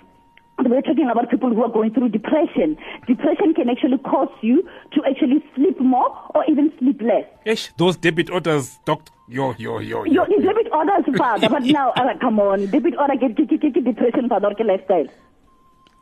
we're 0.69 0.81
talking 0.81 1.09
about 1.09 1.29
people 1.29 1.49
who 1.49 1.63
are 1.63 1.71
going 1.71 1.93
through 1.93 2.09
depression. 2.09 2.77
Depression 3.07 3.53
can 3.53 3.69
actually 3.69 3.97
cause 3.99 4.29
you 4.41 4.63
to 4.93 5.01
actually 5.09 5.43
sleep 5.55 5.79
more 5.79 6.09
or 6.35 6.43
even 6.49 6.71
sleep 6.79 7.01
less. 7.01 7.25
Ish, 7.45 7.71
those 7.77 7.97
debit 7.97 8.29
orders, 8.29 8.79
doctor. 8.85 9.11
Yo, 9.27 9.53
yo, 9.57 9.79
yo, 9.79 10.03
yo. 10.03 10.11
Your 10.11 10.25
the 10.27 10.43
debit 10.43 10.67
orders, 10.73 11.05
father, 11.17 11.47
but 11.49 11.63
now, 11.63 11.91
uh, 11.91 12.17
come 12.19 12.39
on, 12.39 12.65
debit 12.67 12.95
order 12.99 13.15
get, 13.15 13.35
get, 13.37 13.49
get, 13.49 13.73
get 13.73 13.83
depression, 13.85 14.27
father, 14.27 14.47
or 14.47 14.65
lifestyle. 14.65 15.07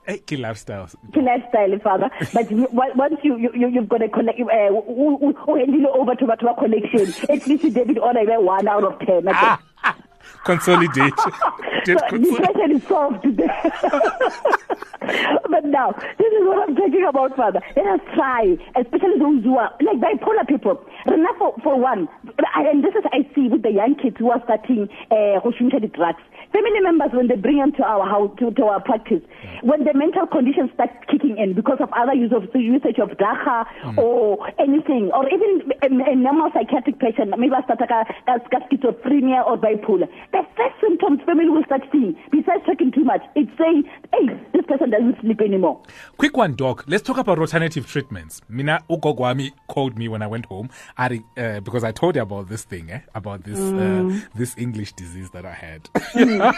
Hey, 0.08 0.18
key 0.18 0.38
lifestyles. 0.38 0.96
To 1.14 1.20
lifestyle, 1.22 1.78
father. 1.84 2.10
But 2.34 2.50
you- 2.50 2.68
once 2.72 3.20
you, 3.22 3.38
you, 3.38 3.52
you, 3.54 3.68
you've 3.68 3.88
got 3.90 4.02
a 4.02 4.10
collect, 4.10 4.40
uh, 4.40 4.70
who, 4.70 5.18
who, 5.20 5.34
who 5.34 5.56
hand 5.56 5.72
you 5.74 5.88
over 5.90 6.16
to, 6.16 6.26
a 6.26 6.56
collection, 6.56 7.14
at 7.30 7.46
least 7.46 7.62
the 7.64 7.70
debit 7.70 8.00
order 8.00 8.24
one 8.42 8.68
out 8.68 8.84
of 8.84 8.98
ten. 9.00 9.28
okay? 9.28 9.32
Ah, 9.36 9.62
consolidate. 10.46 11.14
Debt 11.86 12.00
So 12.00 12.08
consolidate. 12.10 12.38
depression 12.38 12.72
is 12.72 12.84
solved 12.84 13.24
today. 13.24 13.48
but 15.50 15.66
now, 15.66 15.92
this 16.18 16.32
is 16.34 16.44
what 16.46 16.70
I'm 16.70 16.76
talking 16.76 17.06
about, 17.08 17.36
Father. 17.36 17.62
Let 17.76 17.88
us 17.88 18.00
try, 18.16 18.58
especially 18.76 19.20
those 19.20 19.44
who 19.44 19.58
are 19.58 19.72
like 19.82 19.98
bipolar 19.98 20.48
people. 20.48 20.84
Enough 21.08 21.38
for, 21.38 21.56
for 21.64 21.80
one, 21.80 22.08
and 22.56 22.84
this 22.84 22.94
is 22.96 23.04
I 23.12 23.28
see 23.34 23.48
with 23.48 23.64
the 23.64 23.72
young 23.72 23.96
kids 23.96 24.18
who 24.20 24.30
are 24.32 24.42
starting 24.44 24.90
uh, 25.12 25.40
the 25.80 25.88
drugs. 25.94 26.22
Family 26.52 26.82
members, 26.82 27.10
when 27.14 27.28
they 27.28 27.36
bring 27.36 27.58
them 27.58 27.72
to 27.74 27.84
our 27.84 28.10
house, 28.10 28.32
to, 28.40 28.50
to 28.52 28.64
our 28.64 28.82
practice, 28.82 29.22
when 29.62 29.84
the 29.84 29.94
mental 29.94 30.26
conditions 30.26 30.72
start 30.74 30.90
kicking 31.06 31.38
in 31.38 31.54
because 31.54 31.78
of 31.80 31.90
other 31.94 32.14
use 32.14 32.34
of 32.34 32.52
the 32.54 32.60
usage 32.60 32.98
of 32.98 33.10
dagga 33.22 33.66
mm. 33.86 33.98
or 33.98 34.50
anything, 34.58 35.12
or 35.14 35.30
even 35.30 35.70
a, 35.86 36.12
a 36.12 36.16
normal 36.16 36.50
psychiatric 36.50 36.98
patient, 36.98 37.30
maybe 37.38 37.54
a 37.54 37.62
start 37.64 37.80
like 37.80 37.94
a, 37.94 38.02
a 38.32 38.40
schizophrenia 38.50 39.46
or 39.46 39.58
bipolar, 39.58 40.10
the 40.34 40.42
first 40.60 40.76
symptoms 40.82 41.22
family 41.26 41.48
will 41.50 41.64
start 41.64 41.82
seeing, 41.92 42.16
besides 42.32 42.64
talking 42.66 42.92
too 42.92 43.04
much, 43.06 43.22
it's 43.36 43.52
saying, 43.58 43.84
hey, 44.12 44.28
this 44.54 44.66
person 44.68 44.90
doesn't 44.90 45.20
sleep 45.22 45.40
anymore. 45.42 45.82
Quick 46.18 46.36
one, 46.36 46.56
Doc. 46.56 46.84
Let's 46.88 47.04
talk 47.04 47.18
about 47.18 47.40
alternative 47.40 47.88
treatments. 47.88 48.42
Mina 48.50 48.84
Ukogwami 48.90 49.54
called 49.68 49.98
me 49.98 50.10
when 50.10 50.22
I 50.22 50.28
went 50.28 50.46
home 50.48 50.70
I, 50.98 51.22
uh, 51.38 51.62
because 51.62 51.84
I 51.86 51.92
told 51.92 52.16
you 52.16 52.22
about 52.22 52.50
this 52.50 52.64
thing, 52.64 52.92
eh? 52.92 53.00
about 53.16 53.44
this 53.44 53.60
uh, 53.60 54.20
this 54.36 54.56
English 54.58 54.94
disease 54.94 55.30
that 55.32 55.46
I 55.46 55.54
had. 55.54 55.90
Uh, 55.96 56.52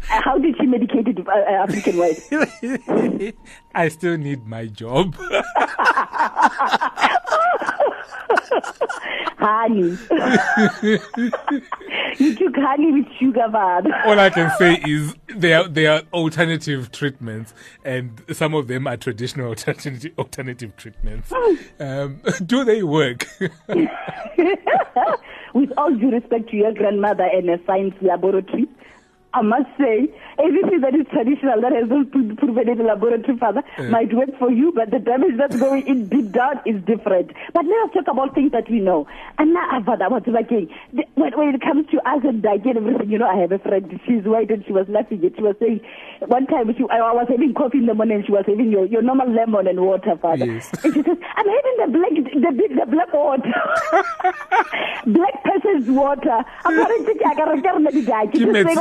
How 0.00 0.38
did 0.38 0.56
she 0.56 0.66
medicate 0.66 1.08
it 1.08 1.26
uh, 1.26 1.30
uh, 1.30 1.64
African 1.64 1.98
wise? 1.98 3.32
I 3.74 3.88
still 3.88 4.16
need 4.16 4.46
my 4.46 4.66
job. 4.66 5.14
honey. 9.38 9.96
you 12.18 12.34
took 12.34 12.54
honey 12.56 12.92
with 12.92 13.06
sugar, 13.18 13.48
man. 13.48 13.92
All 14.04 14.18
I 14.18 14.30
can 14.30 14.50
say 14.58 14.74
is 14.86 15.14
there 15.28 15.60
are, 15.60 15.68
there 15.68 15.92
are 15.92 16.02
alternative 16.12 16.90
treatments, 16.92 17.54
and 17.84 18.22
some 18.32 18.54
of 18.54 18.68
them 18.68 18.86
are 18.86 18.96
traditional 18.96 19.48
alternative 19.50 20.12
alternative 20.18 20.76
treatments. 20.76 21.32
Um, 21.78 22.20
do 22.46 22.64
they 22.64 22.82
work? 22.82 23.26
with 25.54 25.70
all 25.78 25.94
due 25.94 26.10
respect 26.10 26.50
to 26.50 26.56
your 26.56 26.72
grandmother 26.72 27.24
and 27.24 27.48
a 27.48 27.58
science 27.66 27.94
laboratory, 28.02 28.66
I 29.36 29.42
must 29.42 29.68
say, 29.76 30.08
everything 30.40 30.80
that 30.80 30.94
is 30.94 31.04
traditional 31.12 31.60
that 31.60 31.72
has 31.72 31.88
not 31.90 32.10
been 32.10 32.36
proven 32.36 32.68
in 32.70 32.78
the 32.78 32.84
laboratory, 32.84 33.36
Father, 33.36 33.62
might 33.90 34.08
work 34.14 34.30
for 34.38 34.50
you, 34.50 34.72
but 34.74 34.90
the 34.90 34.98
damage 34.98 35.36
that's 35.36 35.56
going 35.60 35.86
in 35.86 36.08
deep 36.08 36.32
down 36.32 36.60
is 36.64 36.80
different. 36.84 37.32
But 37.52 37.66
let 37.66 37.76
us 37.84 37.90
talk 37.92 38.08
about 38.08 38.34
things 38.34 38.52
that 38.52 38.64
we 38.70 38.80
know. 38.80 39.06
And 39.36 39.52
now, 39.52 39.68
ah, 39.72 39.82
Father, 39.84 40.08
what's 40.08 40.26
again? 40.26 40.70
When, 41.16 41.32
when 41.36 41.54
it 41.54 41.60
comes 41.60 41.86
to 41.92 41.98
us 42.08 42.24
and 42.24 42.40
diet 42.40 42.64
and 42.64 42.78
everything, 42.78 43.10
you 43.10 43.18
know, 43.18 43.28
I 43.28 43.36
have 43.44 43.52
a 43.52 43.58
friend, 43.58 44.00
she's 44.06 44.24
white 44.24 44.50
and 44.50 44.64
she 44.64 44.72
was 44.72 44.88
laughing. 44.88 45.20
She 45.20 45.42
was 45.42 45.56
saying, 45.60 45.80
one 46.26 46.46
time 46.46 46.72
she, 46.72 46.84
I 46.88 47.12
was 47.12 47.26
having 47.28 47.52
coffee 47.52 47.78
in 47.78 47.86
the 47.86 47.94
morning 47.94 48.16
and 48.16 48.26
she 48.26 48.32
was 48.32 48.44
having 48.48 48.70
your, 48.72 48.86
your 48.86 49.02
normal 49.02 49.28
lemon 49.30 49.66
and 49.66 49.80
water, 49.84 50.16
Father. 50.16 50.46
Yes. 50.46 50.70
And 50.82 50.94
she 50.94 51.02
says, 51.02 51.18
I'm 51.36 51.44
having 51.44 51.76
the 51.76 51.88
black, 51.92 52.12
the, 52.32 52.68
the 52.72 52.86
black 52.88 53.12
water. 53.12 53.52
black 55.12 55.44
person's 55.44 55.90
water. 55.90 56.40
I'm 56.64 56.76
not 56.76 56.90
into 56.90 57.16
I 57.26 57.34
got 57.34 57.52
to 57.52 57.60
Give 58.32 58.48
me- 58.48 58.62
Just 58.62 58.66
think 58.66 58.78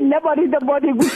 lemon 0.00 0.44
in 0.44 0.50
the 0.50 0.60
morning 0.64 0.96
with 0.98 1.12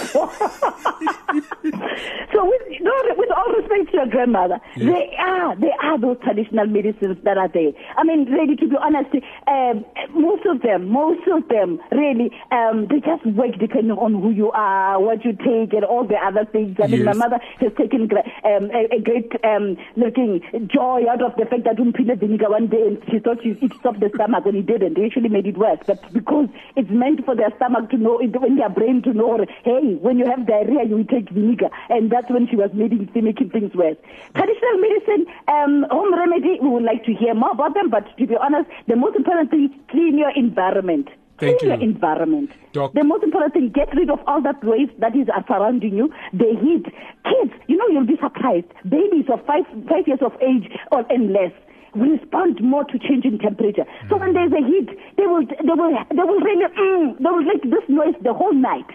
So 2.32 2.44
with, 2.44 2.62
no, 2.80 2.92
with 3.16 3.30
all 3.30 3.52
respect 3.54 3.90
to 3.90 3.96
your 3.98 4.06
grandmother, 4.06 4.58
they 4.76 5.14
are, 5.18 5.56
they 5.56 5.72
are 5.82 5.98
those 5.98 6.16
traditional 6.22 6.66
medicines 6.66 7.16
that 7.24 7.38
are 7.38 7.48
there. 7.48 7.72
I 7.96 8.04
mean, 8.04 8.30
really, 8.30 8.56
to 8.56 8.68
be 8.68 8.76
honest, 8.80 9.10
um, 9.46 9.84
most 10.14 10.44
of 10.46 10.62
them, 10.62 10.88
most 10.88 11.26
of 11.28 11.48
them, 11.48 11.80
really, 11.92 12.30
um, 12.52 12.86
they 12.90 13.00
just 13.00 13.24
work 13.26 13.58
depending 13.58 13.96
on 13.96 14.12
who 14.20 14.30
you 14.30 14.50
are, 14.52 15.00
what 15.00 15.24
you 15.24 15.32
take, 15.32 15.72
and 15.72 15.84
all 15.84 16.04
the 16.06 16.16
other 16.16 16.44
things. 16.44 16.76
I 16.82 16.86
mean, 16.86 17.04
my 17.04 17.12
mother 17.14 17.38
has 17.60 17.72
taken 17.78 18.08
um, 18.44 18.70
a, 18.72 18.94
a 18.96 19.00
great 19.00 19.32
um, 19.44 19.76
looking 19.96 20.40
joy 20.68 21.04
out 21.10 21.22
of 21.22 21.34
the 21.36 21.46
fact 21.46 21.64
that 21.64 21.76
Umpile 21.76 22.18
vinegar 22.18 22.50
one 22.50 22.66
day 22.68 22.82
and 22.88 23.02
she 23.10 23.18
thought 23.18 23.42
she, 23.42 23.50
it 23.60 23.72
stopped 23.80 24.00
the 24.00 24.10
stomach 24.14 24.44
when 24.44 24.56
it 24.56 24.66
didn't. 24.66 24.94
They 24.94 25.06
actually 25.06 25.28
made 25.30 25.46
it 25.46 25.56
worse. 25.56 25.78
But 25.86 26.12
because 26.12 26.48
it's 26.76 26.90
meant 26.90 27.24
for 27.24 27.34
their 27.34 27.50
stomach 27.56 27.90
to 27.90 27.96
know, 27.96 28.18
it- 28.18 28.38
when 28.40 28.56
their 28.58 28.68
brain 28.68 29.02
to 29.02 29.14
know, 29.14 29.38
hey, 29.64 29.94
when 30.02 30.18
you 30.18 30.26
have 30.26 30.46
diarrhea, 30.46 30.84
you 30.84 31.04
take 31.04 31.30
vinegar. 31.30 31.70
and 31.88 32.10
that's 32.10 32.28
when 32.28 32.48
she 32.48 32.56
was 32.56 32.70
making, 32.74 33.08
making 33.14 33.50
things 33.50 33.72
worse. 33.74 33.96
Traditional 34.34 34.76
medicine, 34.78 35.26
um, 35.48 35.86
home 35.90 36.12
remedy, 36.14 36.58
we 36.60 36.68
would 36.68 36.82
like 36.82 37.04
to 37.04 37.14
hear 37.14 37.34
more 37.34 37.52
about 37.52 37.74
them, 37.74 37.88
but 37.88 38.04
to 38.18 38.26
be 38.26 38.36
honest, 38.36 38.68
the 38.86 38.96
most 38.96 39.16
important 39.16 39.50
thing, 39.50 39.70
clean 39.88 40.18
your 40.18 40.30
environment. 40.36 41.08
Thank 41.38 41.60
clean 41.60 41.70
you. 41.70 41.76
your 41.76 41.82
environment. 41.90 42.50
Doc. 42.72 42.94
The 42.94 43.04
most 43.04 43.22
important 43.22 43.54
thing, 43.54 43.70
get 43.70 43.94
rid 43.94 44.10
of 44.10 44.18
all 44.26 44.42
that 44.42 44.62
waste 44.64 44.98
that 44.98 45.14
is 45.14 45.28
surrounding 45.46 45.96
you. 45.96 46.12
The 46.32 46.58
heat. 46.60 46.84
Kids, 47.24 47.54
you 47.68 47.76
know, 47.76 47.86
you'll 47.88 48.06
be 48.06 48.18
surprised. 48.20 48.66
Babies 48.82 49.26
of 49.32 49.44
five, 49.46 49.64
five 49.88 50.06
years 50.06 50.18
of 50.20 50.32
age 50.42 50.68
or 50.90 51.06
and 51.08 51.32
less 51.32 51.52
respond 51.94 52.60
more 52.62 52.84
to 52.84 52.98
changing 52.98 53.38
temperature. 53.38 53.84
So 54.08 54.16
when 54.16 54.32
there's 54.34 54.52
a 54.52 54.64
heat, 54.64 54.88
they 55.16 55.26
will, 55.26 55.44
they 55.46 55.74
will, 55.74 55.92
they 56.10 56.22
will 56.22 56.40
really, 56.40 56.66
mm, 56.66 57.18
they 57.18 57.30
will 57.30 57.42
make 57.42 57.62
this 57.64 57.84
noise 57.88 58.14
the 58.22 58.32
whole 58.34 58.52
night. 58.54 58.88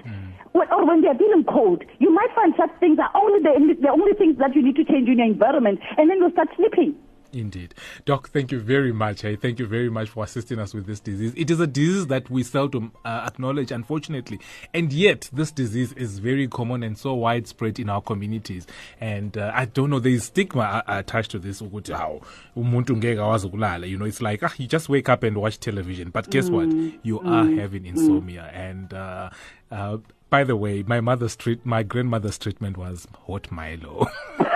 When, 0.54 0.70
or 0.72 0.86
when 0.86 1.02
they're 1.02 1.16
feeling 1.18 1.44
cold, 1.46 1.84
you 2.00 2.14
might 2.14 2.30
find 2.36 2.54
such 2.56 2.70
things 2.80 3.00
are 3.00 3.10
only 3.16 3.42
the, 3.42 3.82
the 3.82 3.90
only 3.90 4.14
things 4.14 4.38
that 4.38 4.54
you 4.56 4.62
need 4.62 4.76
to 4.76 4.86
change 4.86 5.10
in 5.10 5.18
your 5.18 5.28
environment, 5.28 5.80
and 5.98 6.10
then 6.10 6.18
you'll 6.20 6.32
start 6.32 6.50
sleeping. 6.56 6.96
Indeed. 7.34 7.74
Doc, 8.06 8.30
thank 8.30 8.52
you 8.52 8.60
very 8.60 8.92
much. 8.94 9.22
Hey, 9.22 9.36
thank 9.36 9.60
you 9.60 9.66
very 9.66 9.90
much 9.90 10.10
for 10.10 10.24
assisting 10.24 10.60
us 10.60 10.74
with 10.74 10.86
this 10.86 11.00
disease. 11.00 11.34
It 11.36 11.50
is 11.50 11.60
a 11.60 11.68
disease 11.68 12.08
that 12.08 12.30
we 12.30 12.44
seldom 12.44 12.92
uh, 13.04 13.24
acknowledge, 13.28 13.72
unfortunately. 13.72 14.40
And 14.74 14.94
yet, 14.94 15.30
this 15.34 15.52
disease 15.52 15.94
is 15.94 16.20
very 16.20 16.48
common 16.48 16.84
and 16.84 16.98
so 16.98 17.14
widespread 17.16 17.80
in 17.80 17.90
our 17.90 18.02
communities. 18.02 18.68
And 19.02 19.38
uh, 19.38 19.52
I 19.54 19.66
don't 19.66 19.90
know, 19.90 20.00
there 20.00 20.12
is 20.12 20.26
stigma 20.26 20.62
uh, 20.62 20.82
attached 20.88 21.32
to 21.32 21.40
this. 21.40 21.62
ukuthi, 21.62 21.94
"Hawu, 21.94 22.22
umuntu 22.56 22.96
ngeke 22.98 23.20
akwazi. 23.20 23.90
You 23.90 23.98
know, 23.98 24.06
it's 24.06 24.22
like, 24.22 24.44
ah, 24.44 24.54
you 24.58 24.68
just 24.68 24.90
wake 24.90 25.10
up 25.10 25.24
and 25.24 25.38
watch 25.38 25.60
television. 25.60 26.10
But 26.12 26.30
guess 26.30 26.50
what? 26.50 26.70
You 27.04 27.20
are 27.22 27.46
having 27.46 27.86
insomnia. 27.86 28.50
And, 28.54 28.94
uh, 28.94 29.30
uh, 29.72 29.98
by 30.30 30.44
the 30.44 30.56
way, 30.56 30.84
my 30.84 31.00
mother's 31.02 31.36
treat, 31.36 31.66
my 31.66 31.84
grandmother's 31.84 32.38
treatment 32.38 32.78
was 32.78 33.08
hot 33.28 33.52
Milo. 33.52 34.08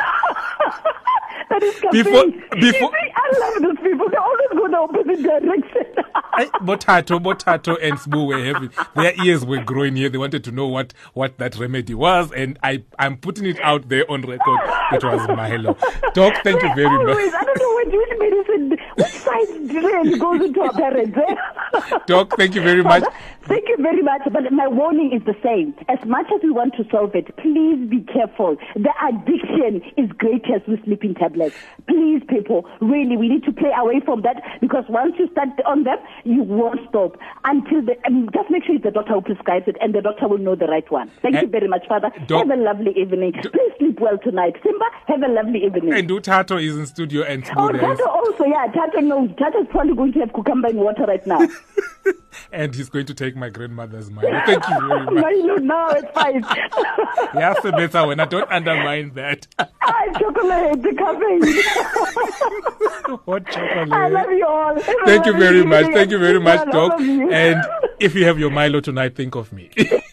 That 1.49 1.63
is 1.63 1.75
Before- 1.91 2.25
before- 2.60 2.91
see, 2.91 3.12
I 3.15 3.39
love 3.39 3.62
those 3.62 3.77
people. 3.83 4.10
They 4.10 4.17
always 4.17 4.49
go 4.53 4.67
the 4.67 4.77
opposite 4.77 5.23
direction. 5.23 6.03
Botato, 6.62 7.19
Botato 7.19 7.77
and 7.81 7.97
Sbu 7.97 8.27
were 8.27 8.43
having 8.53 8.69
their 8.95 9.13
ears 9.25 9.45
were 9.45 9.63
growing 9.63 9.95
here. 9.95 10.10
They 10.10 10.17
wanted 10.17 10.43
to 10.43 10.51
know 10.51 10.67
what, 10.67 10.93
what 11.13 11.38
that 11.39 11.57
remedy 11.57 11.93
was, 11.93 12.31
and 12.31 12.60
I 12.63 12.83
I'm 12.99 13.17
putting 13.17 13.45
it 13.45 13.60
out 13.62 13.89
there 13.89 14.10
on 14.12 14.21
record. 14.21 14.60
It 14.91 15.03
was 15.03 15.27
Milo. 15.29 15.75
Doc, 16.13 16.36
thank 16.43 16.62
you 16.62 16.73
very 16.75 16.88
always, 16.88 17.31
much. 17.31 17.33
I 17.33 17.43
don't 17.43 17.60
know 17.60 17.73
what 17.73 17.88
which 17.88 18.19
medicine, 18.19 18.77
which 18.95 19.07
side 19.07 19.83
really 19.83 20.19
goes 20.19 20.41
into 20.43 20.62
our 20.62 20.73
parents. 20.73 21.17
Eh? 21.17 21.97
Doc, 22.07 22.33
thank 22.38 22.55
you 22.55 22.62
very 22.62 22.83
much. 22.83 23.03
Thank 23.47 23.69
you 23.69 23.77
very 23.79 24.01
much. 24.01 24.21
But 24.31 24.51
my 24.51 24.67
warning 24.67 25.13
is 25.13 25.23
the 25.25 25.36
same. 25.43 25.73
As 25.88 25.99
much 26.05 26.25
as 26.36 26.41
we 26.43 26.51
want 26.51 26.73
to 26.75 26.83
solve 26.91 27.15
it, 27.15 27.36
please 27.38 27.79
be 27.89 28.01
careful. 28.12 28.57
The 28.75 28.91
addiction 29.07 29.81
is 29.95 30.12
greatest 30.17 30.67
with 30.67 30.83
sleeping 30.83 31.15
tablets 31.15 31.37
like 31.38 31.56
Please, 32.17 32.25
people, 32.39 32.65
really, 32.82 33.17
we 33.17 33.27
need 33.30 33.43
to 33.43 33.51
play 33.51 33.71
away 33.77 33.99
from 34.03 34.21
that 34.21 34.41
because 34.62 34.84
once 34.89 35.13
you 35.19 35.27
start 35.32 35.49
on 35.65 35.84
them, 35.84 35.97
you 36.23 36.43
won't 36.43 36.80
stop 36.89 37.17
until 37.45 37.82
the. 37.82 37.95
Um, 38.06 38.30
just 38.34 38.49
make 38.49 38.63
sure 38.65 38.75
it's 38.75 38.84
the 38.84 38.91
doctor 38.91 39.13
who 39.13 39.21
prescribes 39.21 39.67
it, 39.67 39.75
and 39.82 39.93
the 39.93 40.01
doctor 40.01 40.27
will 40.27 40.38
know 40.38 40.56
the 40.56 40.65
right 40.67 40.89
one. 40.91 41.12
Thank 41.21 41.36
Eh, 41.36 41.41
you 41.41 41.47
very 41.47 41.67
much, 41.67 41.86
Father. 41.88 42.10
Doc- 42.25 42.47
have 42.47 42.58
a 42.58 42.62
lovely 42.62 42.91
evening. 42.97 43.34
Please 43.34 43.71
sleep 43.77 43.99
well 43.99 44.17
tonight. 44.17 44.56
Simba, 44.63 44.86
have 45.08 45.21
a 45.21 45.27
lovely 45.32 45.63
evening. 45.65 45.93
And 45.93 46.10
Utato 46.10 46.62
is 46.63 46.77
in 46.77 46.86
studio 46.86 47.23
and 47.23 47.43
Oh, 47.58 47.71
Tato 47.71 48.08
also, 48.10 48.45
yeah, 48.45 48.67
Tato 48.73 48.99
knows. 49.01 49.30
Tato's 49.38 49.67
probably 49.69 49.95
going 49.95 50.13
to 50.13 50.19
have 50.19 50.34
cucumber 50.34 50.69
and 50.69 50.80
water 50.80 51.03
right 51.06 51.25
now. 51.27 51.47
and 52.51 52.73
he's 52.75 52.89
going 52.89 53.06
to 53.06 53.13
take 53.13 53.36
my 53.36 53.49
grandmother's 53.49 54.10
Milo. 54.10 54.30
Thank 54.45 54.67
you 54.67 54.88
very 54.88 55.06
much. 55.06 55.13
Milo, 55.13 55.56
now 55.58 55.89
it's 55.89 56.12
fine. 56.13 56.43
Yeah, 57.34 57.53
so 57.62 57.71
better 57.71 58.08
when 58.08 58.19
I 58.19 58.25
don't 58.25 58.49
undermine 58.51 59.12
that. 59.15 59.45
Hi, 59.60 60.12
chocolate, 60.19 60.82
the 60.82 60.93
caffeine. 60.95 61.41
Chocolate. 63.51 63.91
I 63.91 64.07
love 64.09 64.31
you 64.31 64.45
all. 64.45 64.79
Thank 65.05 65.25
you 65.25 65.33
very 65.33 65.63
much. 65.63 65.85
Thank 65.93 66.11
you 66.11 66.19
very 66.19 66.39
much, 66.39 66.69
Doc. 66.71 66.99
And 66.99 67.63
if 67.99 68.15
you 68.15 68.25
have 68.25 68.39
your 68.39 68.49
Milo 68.49 68.79
tonight, 68.79 69.15
think 69.15 69.35
of 69.35 69.51
me. 69.51 69.69